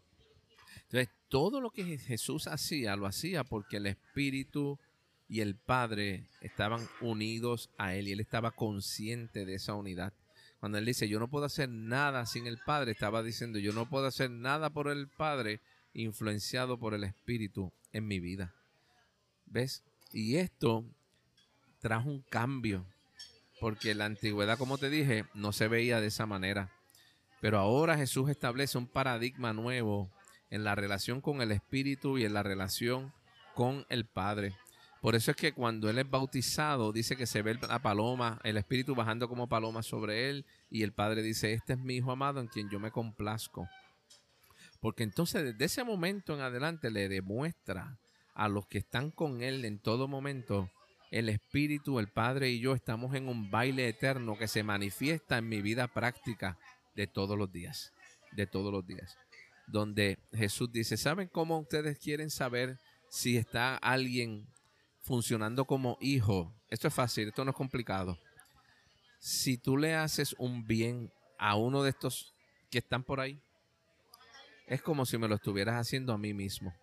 [0.84, 4.80] Entonces, todo lo que Jesús hacía, lo hacía porque el Espíritu
[5.28, 10.14] y el Padre estaban unidos a Él y Él estaba consciente de esa unidad.
[10.60, 13.90] Cuando Él dice, yo no puedo hacer nada sin el Padre, estaba diciendo, yo no
[13.90, 15.60] puedo hacer nada por el Padre
[15.94, 18.54] influenciado por el Espíritu en mi vida.
[19.46, 19.84] ¿Ves?
[20.12, 20.86] Y esto
[21.80, 22.86] trajo un cambio,
[23.60, 26.72] porque la antigüedad, como te dije, no se veía de esa manera.
[27.44, 30.10] Pero ahora Jesús establece un paradigma nuevo
[30.50, 33.12] en la relación con el Espíritu y en la relación
[33.54, 34.56] con el Padre.
[35.02, 38.56] Por eso es que cuando él es bautizado, dice que se ve la paloma, el
[38.56, 42.40] espíritu bajando como paloma sobre él, y el padre dice, este es mi hijo amado
[42.40, 43.68] en quien yo me complazco.
[44.80, 48.00] Porque entonces desde ese momento en adelante le demuestra
[48.36, 50.72] a los que están con él en todo momento,
[51.12, 55.50] el espíritu, el padre y yo estamos en un baile eterno que se manifiesta en
[55.50, 56.58] mi vida práctica
[56.96, 57.92] de todos los días,
[58.32, 59.18] de todos los días.
[59.68, 62.78] Donde Jesús dice, ¿saben cómo ustedes quieren saber
[63.10, 64.48] si está alguien
[65.04, 68.18] funcionando como hijo, esto es fácil, esto no es complicado.
[69.20, 72.34] Si tú le haces un bien a uno de estos
[72.72, 73.40] que están por ahí,
[74.66, 76.74] es como si me lo estuvieras haciendo a mí mismo.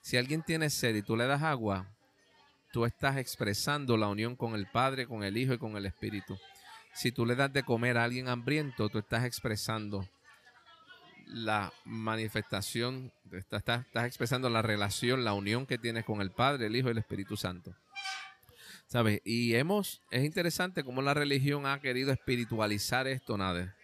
[0.00, 1.86] Si alguien tiene sed y tú le das agua,
[2.72, 6.38] tú estás expresando la unión con el Padre, con el Hijo y con el Espíritu.
[6.92, 10.08] Si tú le das de comer a alguien hambriento, tú estás expresando
[11.26, 16.88] la manifestación, estás, expresando la relación, la unión que tienes con el Padre, el Hijo
[16.88, 17.74] y el Espíritu Santo.
[18.86, 19.20] ¿Sabes?
[19.24, 23.76] Y hemos, es interesante cómo la religión ha querido espiritualizar esto, nada.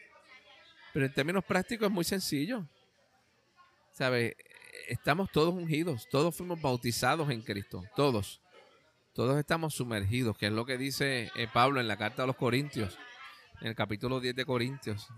[0.93, 2.67] Pero en términos prácticos es muy sencillo.
[3.93, 4.35] ¿Sabes?
[4.89, 8.41] Estamos todos ungidos, todos fuimos bautizados en Cristo, todos.
[9.17, 12.37] Todos estamos sumergidos, que es lo que dice eh, Pablo en la carta a los
[12.37, 12.99] Corintios,
[13.63, 15.09] en el capítulo 10 de Corintios,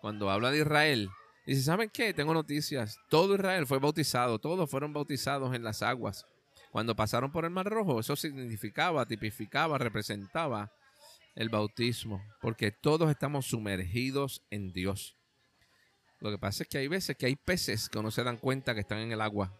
[0.00, 1.08] cuando habla de Israel
[1.46, 2.12] Dice, ¿saben qué?
[2.12, 2.98] Tengo noticias.
[3.08, 6.26] Todo Israel fue bautizado, todos fueron bautizados en las aguas.
[6.72, 10.72] Cuando pasaron por el Mar Rojo, eso significaba, tipificaba, representaba
[11.36, 15.16] el bautismo, porque todos estamos sumergidos en Dios.
[16.18, 18.74] Lo que pasa es que hay veces que hay peces que no se dan cuenta
[18.74, 19.56] que están en el agua.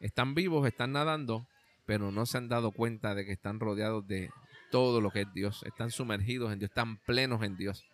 [0.00, 1.46] Están vivos, están nadando,
[1.86, 4.30] pero no se han dado cuenta de que están rodeados de
[4.70, 5.62] todo lo que es Dios.
[5.64, 7.84] Están sumergidos en Dios, están plenos en Dios.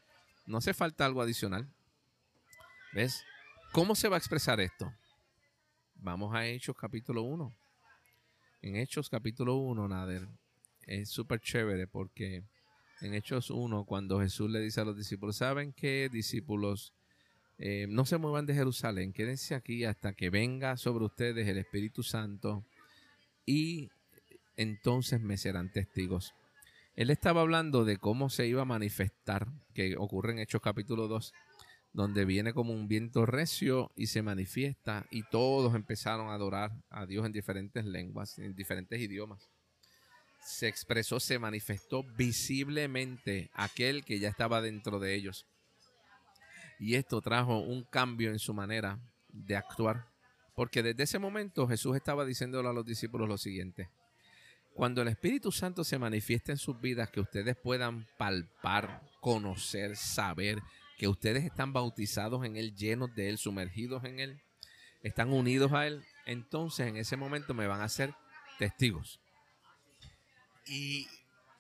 [0.47, 1.69] No hace falta algo adicional.
[2.93, 3.23] ¿Ves?
[3.73, 4.93] ¿Cómo se va a expresar esto?
[5.95, 7.55] Vamos a Hechos capítulo 1.
[8.63, 10.27] En Hechos capítulo 1, Nader,
[10.87, 12.43] es súper chévere porque
[13.01, 16.93] en Hechos 1, cuando Jesús le dice a los discípulos, ¿saben qué, discípulos?
[17.59, 22.03] Eh, no se muevan de Jerusalén, quédense aquí hasta que venga sobre ustedes el Espíritu
[22.03, 22.65] Santo
[23.47, 23.91] y
[24.57, 26.35] entonces me serán testigos.
[26.95, 31.33] Él estaba hablando de cómo se iba a manifestar, que ocurre en Hechos capítulo 2,
[31.93, 37.07] donde viene como un viento recio y se manifiesta y todos empezaron a adorar a
[37.07, 39.51] Dios en diferentes lenguas, en diferentes idiomas.
[40.45, 45.47] Se expresó, se manifestó visiblemente aquel que ya estaba dentro de ellos.
[46.79, 50.12] Y esto trajo un cambio en su manera de actuar,
[50.55, 53.91] porque desde ese momento Jesús estaba diciéndole a los discípulos lo siguiente.
[54.75, 60.63] Cuando el Espíritu Santo se manifiesta en sus vidas, que ustedes puedan palpar, conocer, saber,
[60.97, 64.41] que ustedes están bautizados en Él, llenos de Él, sumergidos en Él,
[65.03, 68.15] están unidos a Él, entonces en ese momento me van a ser
[68.59, 69.21] testigos.
[70.67, 71.07] Y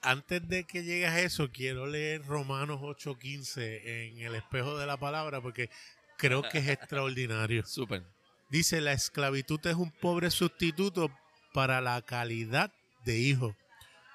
[0.00, 4.96] antes de que llegues a eso, quiero leer Romanos 8:15 en el espejo de la
[4.96, 5.70] palabra porque
[6.16, 7.64] creo que es extraordinario.
[7.66, 8.04] Súper.
[8.52, 11.10] Dice, la esclavitud es un pobre sustituto
[11.54, 12.70] para la calidad
[13.02, 13.56] de hijo.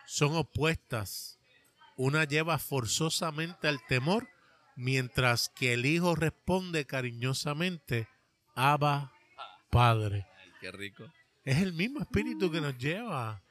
[0.06, 1.40] Son opuestas.
[1.96, 4.30] Una lleva forzosamente al temor
[4.76, 8.08] mientras que el hijo responde cariñosamente,
[8.54, 9.12] Abba,
[9.72, 10.28] Padre.
[10.62, 11.12] qué rico.
[11.44, 13.42] Es el mismo espíritu que nos lleva.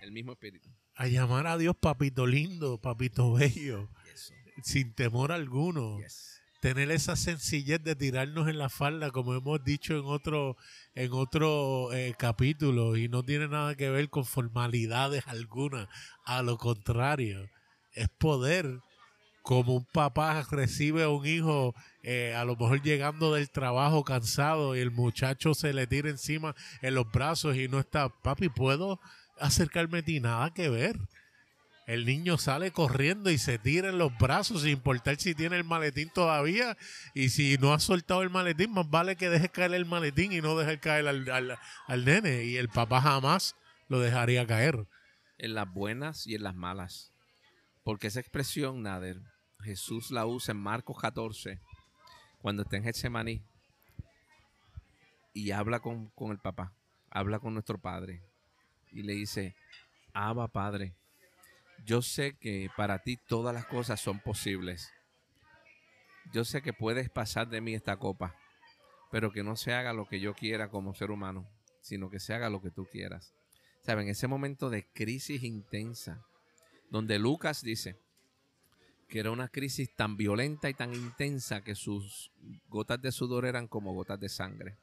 [0.00, 0.70] El mismo espíritu.
[0.94, 3.88] A llamar a Dios papito lindo, papito bello,
[4.62, 5.98] sin temor alguno.
[6.66, 10.56] Tener esa sencillez de tirarnos en la falda, como hemos dicho en otro,
[10.96, 15.88] en otro eh, capítulo, y no tiene nada que ver con formalidades alguna.
[16.24, 17.48] A lo contrario,
[17.92, 18.80] es poder
[19.42, 24.74] como un papá recibe a un hijo, eh, a lo mejor llegando del trabajo cansado
[24.74, 28.98] y el muchacho se le tira encima en los brazos y no está, papi, ¿puedo
[29.38, 30.18] acercarme a ti?
[30.18, 30.98] Nada que ver.
[31.86, 35.64] El niño sale corriendo y se tira en los brazos sin importar si tiene el
[35.64, 36.76] maletín todavía.
[37.14, 40.40] Y si no ha soltado el maletín, más vale que deje caer el maletín y
[40.40, 42.44] no deje caer al, al nene.
[42.44, 43.54] Y el papá jamás
[43.88, 44.88] lo dejaría caer.
[45.38, 47.12] En las buenas y en las malas.
[47.84, 49.20] Porque esa expresión, Nader,
[49.60, 51.60] Jesús la usa en Marcos 14,
[52.40, 53.42] cuando está en Getsemaní
[55.36, 56.72] y habla con, el papá,
[57.10, 58.22] habla con nuestro padre
[58.90, 59.54] y le dice,
[60.14, 60.96] Abba Padre,
[61.86, 64.92] yo sé que para ti todas las cosas son posibles.
[66.32, 68.34] Yo sé que puedes pasar de mí esta copa,
[69.12, 71.48] pero que no se haga lo que yo quiera como ser humano,
[71.80, 73.32] sino que se haga lo que tú quieras.
[73.82, 74.08] ¿Saben?
[74.08, 76.26] Ese momento de crisis intensa,
[76.90, 77.96] donde Lucas dice,
[79.08, 82.32] que era una crisis tan violenta y tan intensa que sus
[82.68, 84.76] gotas de sudor eran como gotas de sangre.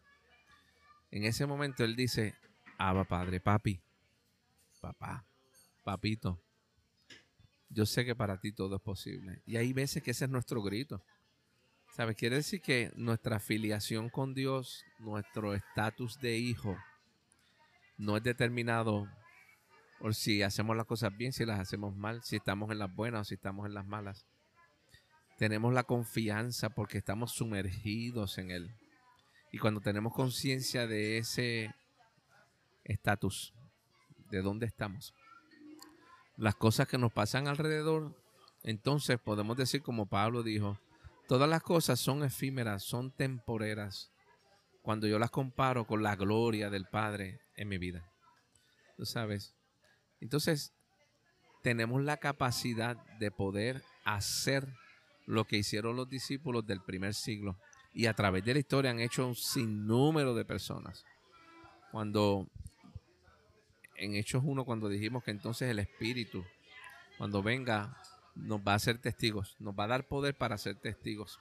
[1.11, 2.33] En ese momento él dice,
[2.77, 3.81] Abba Padre, papi,
[4.79, 5.25] papá,
[5.83, 6.39] papito,
[7.73, 9.41] yo sé que para ti todo es posible.
[9.45, 11.03] Y hay veces que ese es nuestro grito.
[11.95, 12.15] ¿Sabes?
[12.15, 16.75] Quiere decir que nuestra afiliación con Dios, nuestro estatus de hijo,
[17.97, 19.07] no es determinado
[19.99, 23.21] por si hacemos las cosas bien, si las hacemos mal, si estamos en las buenas
[23.21, 24.25] o si estamos en las malas.
[25.37, 28.75] Tenemos la confianza porque estamos sumergidos en Él.
[29.51, 31.73] Y cuando tenemos conciencia de ese
[32.83, 33.53] estatus,
[34.31, 35.13] de dónde estamos,
[36.37, 38.15] las cosas que nos pasan alrededor,
[38.63, 40.77] entonces podemos decir como Pablo dijo,
[41.27, 44.11] Todas las cosas son efímeras, son temporeras,
[44.81, 48.05] cuando yo las comparo con la gloria del Padre en mi vida.
[48.97, 49.55] ¿Tú sabes?
[50.19, 50.73] Entonces,
[51.61, 54.67] tenemos la capacidad de poder hacer
[55.25, 57.57] lo que hicieron los discípulos del primer siglo.
[57.93, 61.05] Y a través de la historia han hecho un sinnúmero de personas.
[61.91, 62.47] Cuando
[63.95, 66.45] en Hechos 1, cuando dijimos que entonces el Espíritu,
[67.17, 67.97] cuando venga,
[68.35, 71.39] nos va a hacer testigos, nos va a dar poder para ser testigos.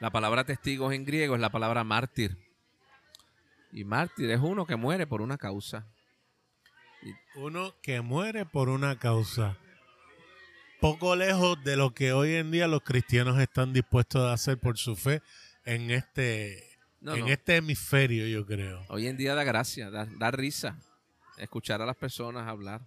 [0.00, 2.36] La palabra testigos en griego es la palabra mártir.
[3.72, 5.86] Y mártir es uno que muere por una causa.
[7.34, 9.56] Uno que muere por una causa.
[10.80, 14.76] Poco lejos de lo que hoy en día los cristianos están dispuestos a hacer por
[14.76, 15.22] su fe
[15.64, 18.84] en este, en este hemisferio, yo creo.
[18.88, 20.76] Hoy en día da gracia, da risa
[21.36, 22.86] escuchar a las personas hablar.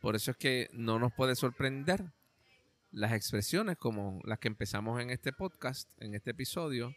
[0.00, 2.04] Por eso es que no nos puede sorprender
[2.90, 6.94] las expresiones como las que empezamos en este podcast, en este episodio,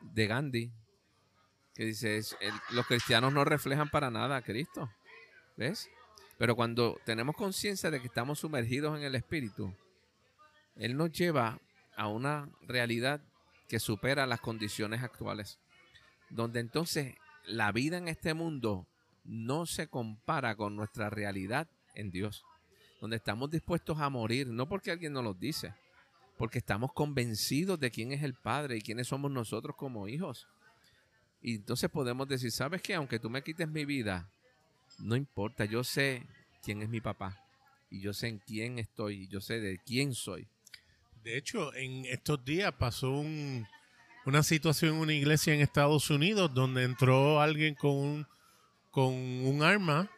[0.00, 0.72] de Gandhi,
[1.74, 2.20] que dice,
[2.70, 4.90] los cristianos no reflejan para nada a Cristo.
[5.56, 5.90] ¿Ves?
[6.38, 9.74] Pero cuando tenemos conciencia de que estamos sumergidos en el Espíritu,
[10.76, 11.60] Él nos lleva
[11.96, 13.20] a una realidad
[13.68, 15.58] que supera las condiciones actuales,
[16.30, 18.86] donde entonces la vida en este mundo
[19.24, 22.44] no se compara con nuestra realidad en Dios,
[23.00, 25.74] donde estamos dispuestos a morir, no porque alguien nos lo dice,
[26.36, 30.46] porque estamos convencidos de quién es el Padre y quiénes somos nosotros como hijos.
[31.42, 32.94] Y entonces podemos decir, ¿sabes qué?
[32.94, 34.30] Aunque tú me quites mi vida,
[34.98, 36.26] no importa, yo sé
[36.62, 37.42] quién es mi papá
[37.90, 40.46] y yo sé en quién estoy y yo sé de quién soy.
[41.22, 43.10] De hecho, en estos días pasó
[44.24, 48.26] una situación en una iglesia en Estados Unidos donde entró alguien con un
[48.90, 50.08] con un arma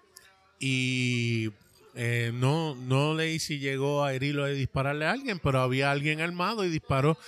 [0.58, 1.50] y
[1.94, 6.20] eh, no, no leí si llegó a herirlo a dispararle a alguien, pero había alguien
[6.20, 7.18] armado y disparó.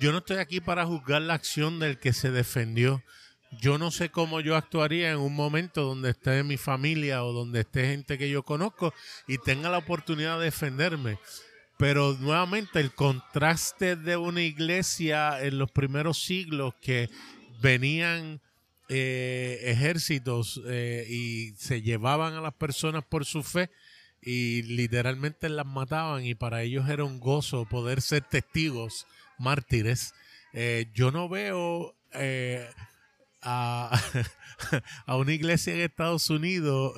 [0.00, 3.02] Yo no estoy aquí para juzgar la acción del que se defendió.
[3.60, 7.60] Yo no sé cómo yo actuaría en un momento donde esté mi familia o donde
[7.60, 8.94] esté gente que yo conozco
[9.26, 11.18] y tenga la oportunidad de defenderme.
[11.76, 17.10] Pero nuevamente el contraste de una iglesia en los primeros siglos que
[17.60, 18.40] venían
[18.92, 23.70] eh, ejércitos eh, y se llevaban a las personas por su fe
[24.20, 29.06] y literalmente las mataban y para ellos era un gozo poder ser testigos,
[29.38, 30.12] mártires.
[30.52, 31.94] Eh, yo no veo
[33.42, 33.90] a,
[35.06, 36.94] a, una iglesia en Estados Unidos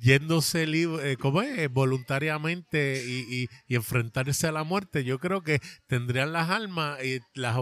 [0.00, 1.18] yéndose libre, eh,
[1.56, 1.72] es?
[1.72, 7.56] voluntariamente y, enfrentarse a la muerte, yo creo que tendrían las almas y las,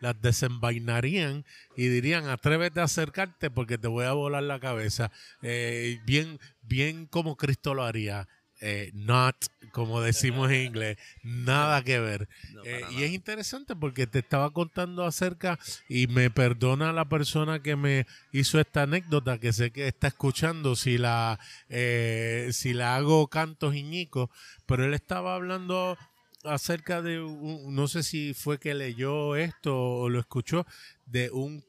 [0.00, 1.44] las, desenvainarían
[1.76, 5.10] y dirían, atrévete a acercarte porque te voy a volar la cabeza.
[5.42, 8.28] Eh, bien, bien como Cristo lo haría.
[8.62, 9.36] Eh, not,
[9.70, 12.26] como decimos en inglés, nada que ver.
[12.64, 15.58] Eh, y es interesante porque te estaba contando acerca,
[15.90, 20.74] y me perdona la persona que me hizo esta anécdota, que sé que está escuchando
[20.74, 21.38] si la,
[21.68, 24.30] eh, si la hago cantos iñicos,
[24.64, 25.98] pero él estaba hablando
[26.44, 30.66] acerca de, no sé si fue que leyó esto o lo escuchó,
[31.04, 31.62] de un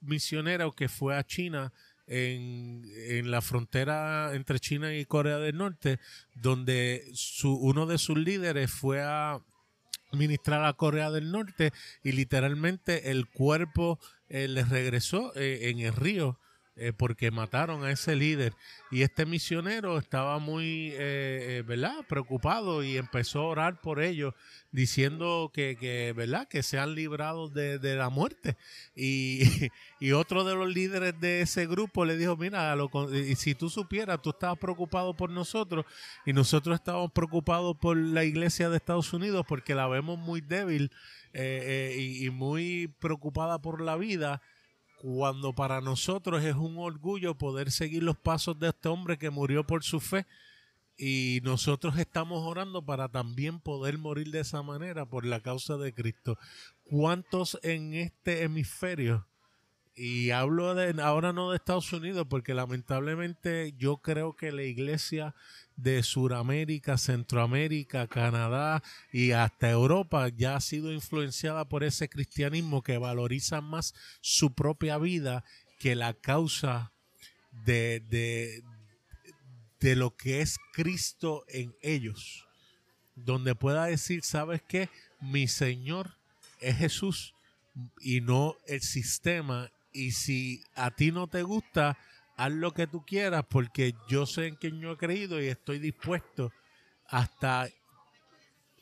[0.00, 1.72] misionero que fue a China
[2.06, 5.98] en, la frontera entre China y Corea del Norte,
[6.34, 7.04] donde
[7.44, 9.40] uno de sus líderes fue a
[10.12, 13.98] ministrar a Corea del Norte y literalmente el cuerpo
[14.28, 16.38] eh, le regresó eh, en el río
[16.76, 18.52] eh, porque mataron a ese líder.
[18.90, 24.34] Y este misionero estaba muy, eh, eh, ¿verdad?, preocupado y empezó a orar por ellos,
[24.72, 28.56] diciendo que, que ¿verdad?, que sean librados de, la muerte.
[28.96, 29.42] Y,
[30.00, 32.90] y, otro de los líderes de ese grupo le dijo, mira, lo,
[33.36, 35.86] si tú supieras, tú estabas preocupado por nosotros
[36.26, 40.90] y nosotros estábamos preocupados por la iglesia de Estados Unidos porque la vemos muy débil
[41.32, 44.42] y, y muy preocupada por la vida
[45.00, 49.66] cuando para nosotros es un orgullo poder seguir los pasos de este hombre que murió
[49.66, 50.26] por su fe
[50.96, 55.92] y nosotros estamos orando para también poder morir de esa manera por la causa de
[55.92, 56.38] Cristo.
[56.84, 59.26] ¿Cuántos en este hemisferio
[59.96, 65.34] y hablo de ahora no de Estados Unidos, porque lamentablemente yo creo que la iglesia
[65.76, 68.82] de Sudamérica, Centroamérica, Canadá
[69.12, 74.98] y hasta Europa ya ha sido influenciada por ese cristianismo que valoriza más su propia
[74.98, 75.44] vida
[75.78, 76.92] que la causa
[77.64, 78.64] de, de,
[79.78, 82.48] de lo que es Cristo en ellos.
[83.14, 84.88] Donde pueda decir, ¿sabes qué?
[85.20, 86.16] Mi Señor
[86.60, 87.34] es Jesús
[88.00, 91.96] y no el sistema y si a ti no te gusta,
[92.36, 95.78] haz lo que tú quieras porque yo sé en quién yo he creído y estoy
[95.78, 96.52] dispuesto
[97.06, 97.68] hasta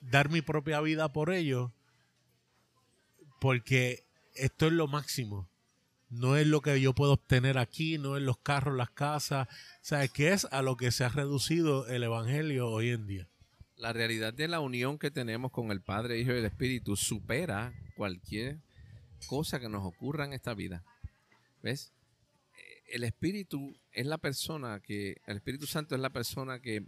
[0.01, 1.73] dar mi propia vida por ello
[3.41, 4.05] porque
[4.35, 5.49] esto es lo máximo.
[6.09, 9.49] No es lo que yo puedo obtener aquí, no es los carros, las casas.
[9.81, 13.29] ¿Sabes qué es a lo que se ha reducido el Evangelio hoy en día?
[13.77, 17.73] La realidad de la unión que tenemos con el Padre, Hijo y el Espíritu supera
[17.97, 18.61] cualquier
[19.27, 20.85] cosa que nos ocurra en esta vida.
[21.63, 21.93] ¿Ves?
[22.87, 26.85] El Espíritu es la persona que, el Espíritu Santo es la persona que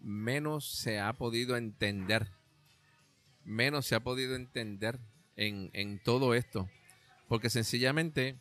[0.00, 2.28] menos se ha podido entender,
[3.44, 4.98] menos se ha podido entender
[5.36, 6.70] en, en todo esto,
[7.28, 8.38] porque sencillamente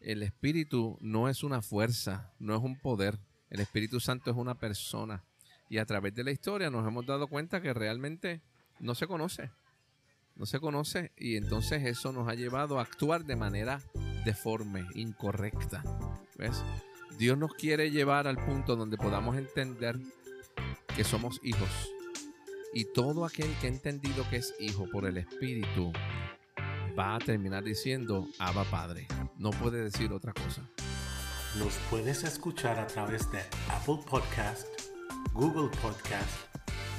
[0.00, 3.18] el Espíritu no es una fuerza, no es un poder,
[3.50, 5.24] el Espíritu Santo es una persona.
[5.68, 8.40] Y a través de la historia nos hemos dado cuenta que realmente
[8.80, 9.50] no se conoce.
[10.34, 13.80] No se conoce y entonces eso nos ha llevado a actuar de manera
[14.24, 15.82] deforme, incorrecta.
[16.36, 16.62] ¿Ves?
[17.18, 19.98] Dios nos quiere llevar al punto donde podamos entender
[20.96, 21.68] que somos hijos.
[22.72, 25.92] Y todo aquel que ha entendido que es hijo por el Espíritu
[26.98, 29.06] va a terminar diciendo Abba Padre.
[29.38, 30.62] No puede decir otra cosa.
[31.58, 34.66] Nos puedes escuchar a través de Apple Podcast,
[35.32, 36.30] Google Podcast,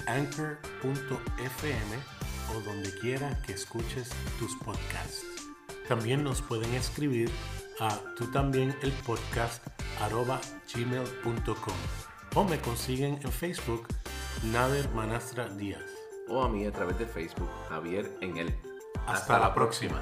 [0.07, 1.95] Anchor.fm
[2.53, 4.09] o donde quiera que escuches
[4.39, 5.40] tus podcasts.
[5.91, 7.29] También nos pueden escribir
[7.81, 9.61] a tú también el podcast
[9.99, 10.39] arroba
[10.73, 11.73] gmail.com
[12.33, 13.89] o me consiguen en Facebook
[14.53, 15.83] Nader Manastra Díaz.
[16.29, 18.55] O a mí a través de Facebook, Javier en el.
[19.05, 20.01] Hasta, la próxima.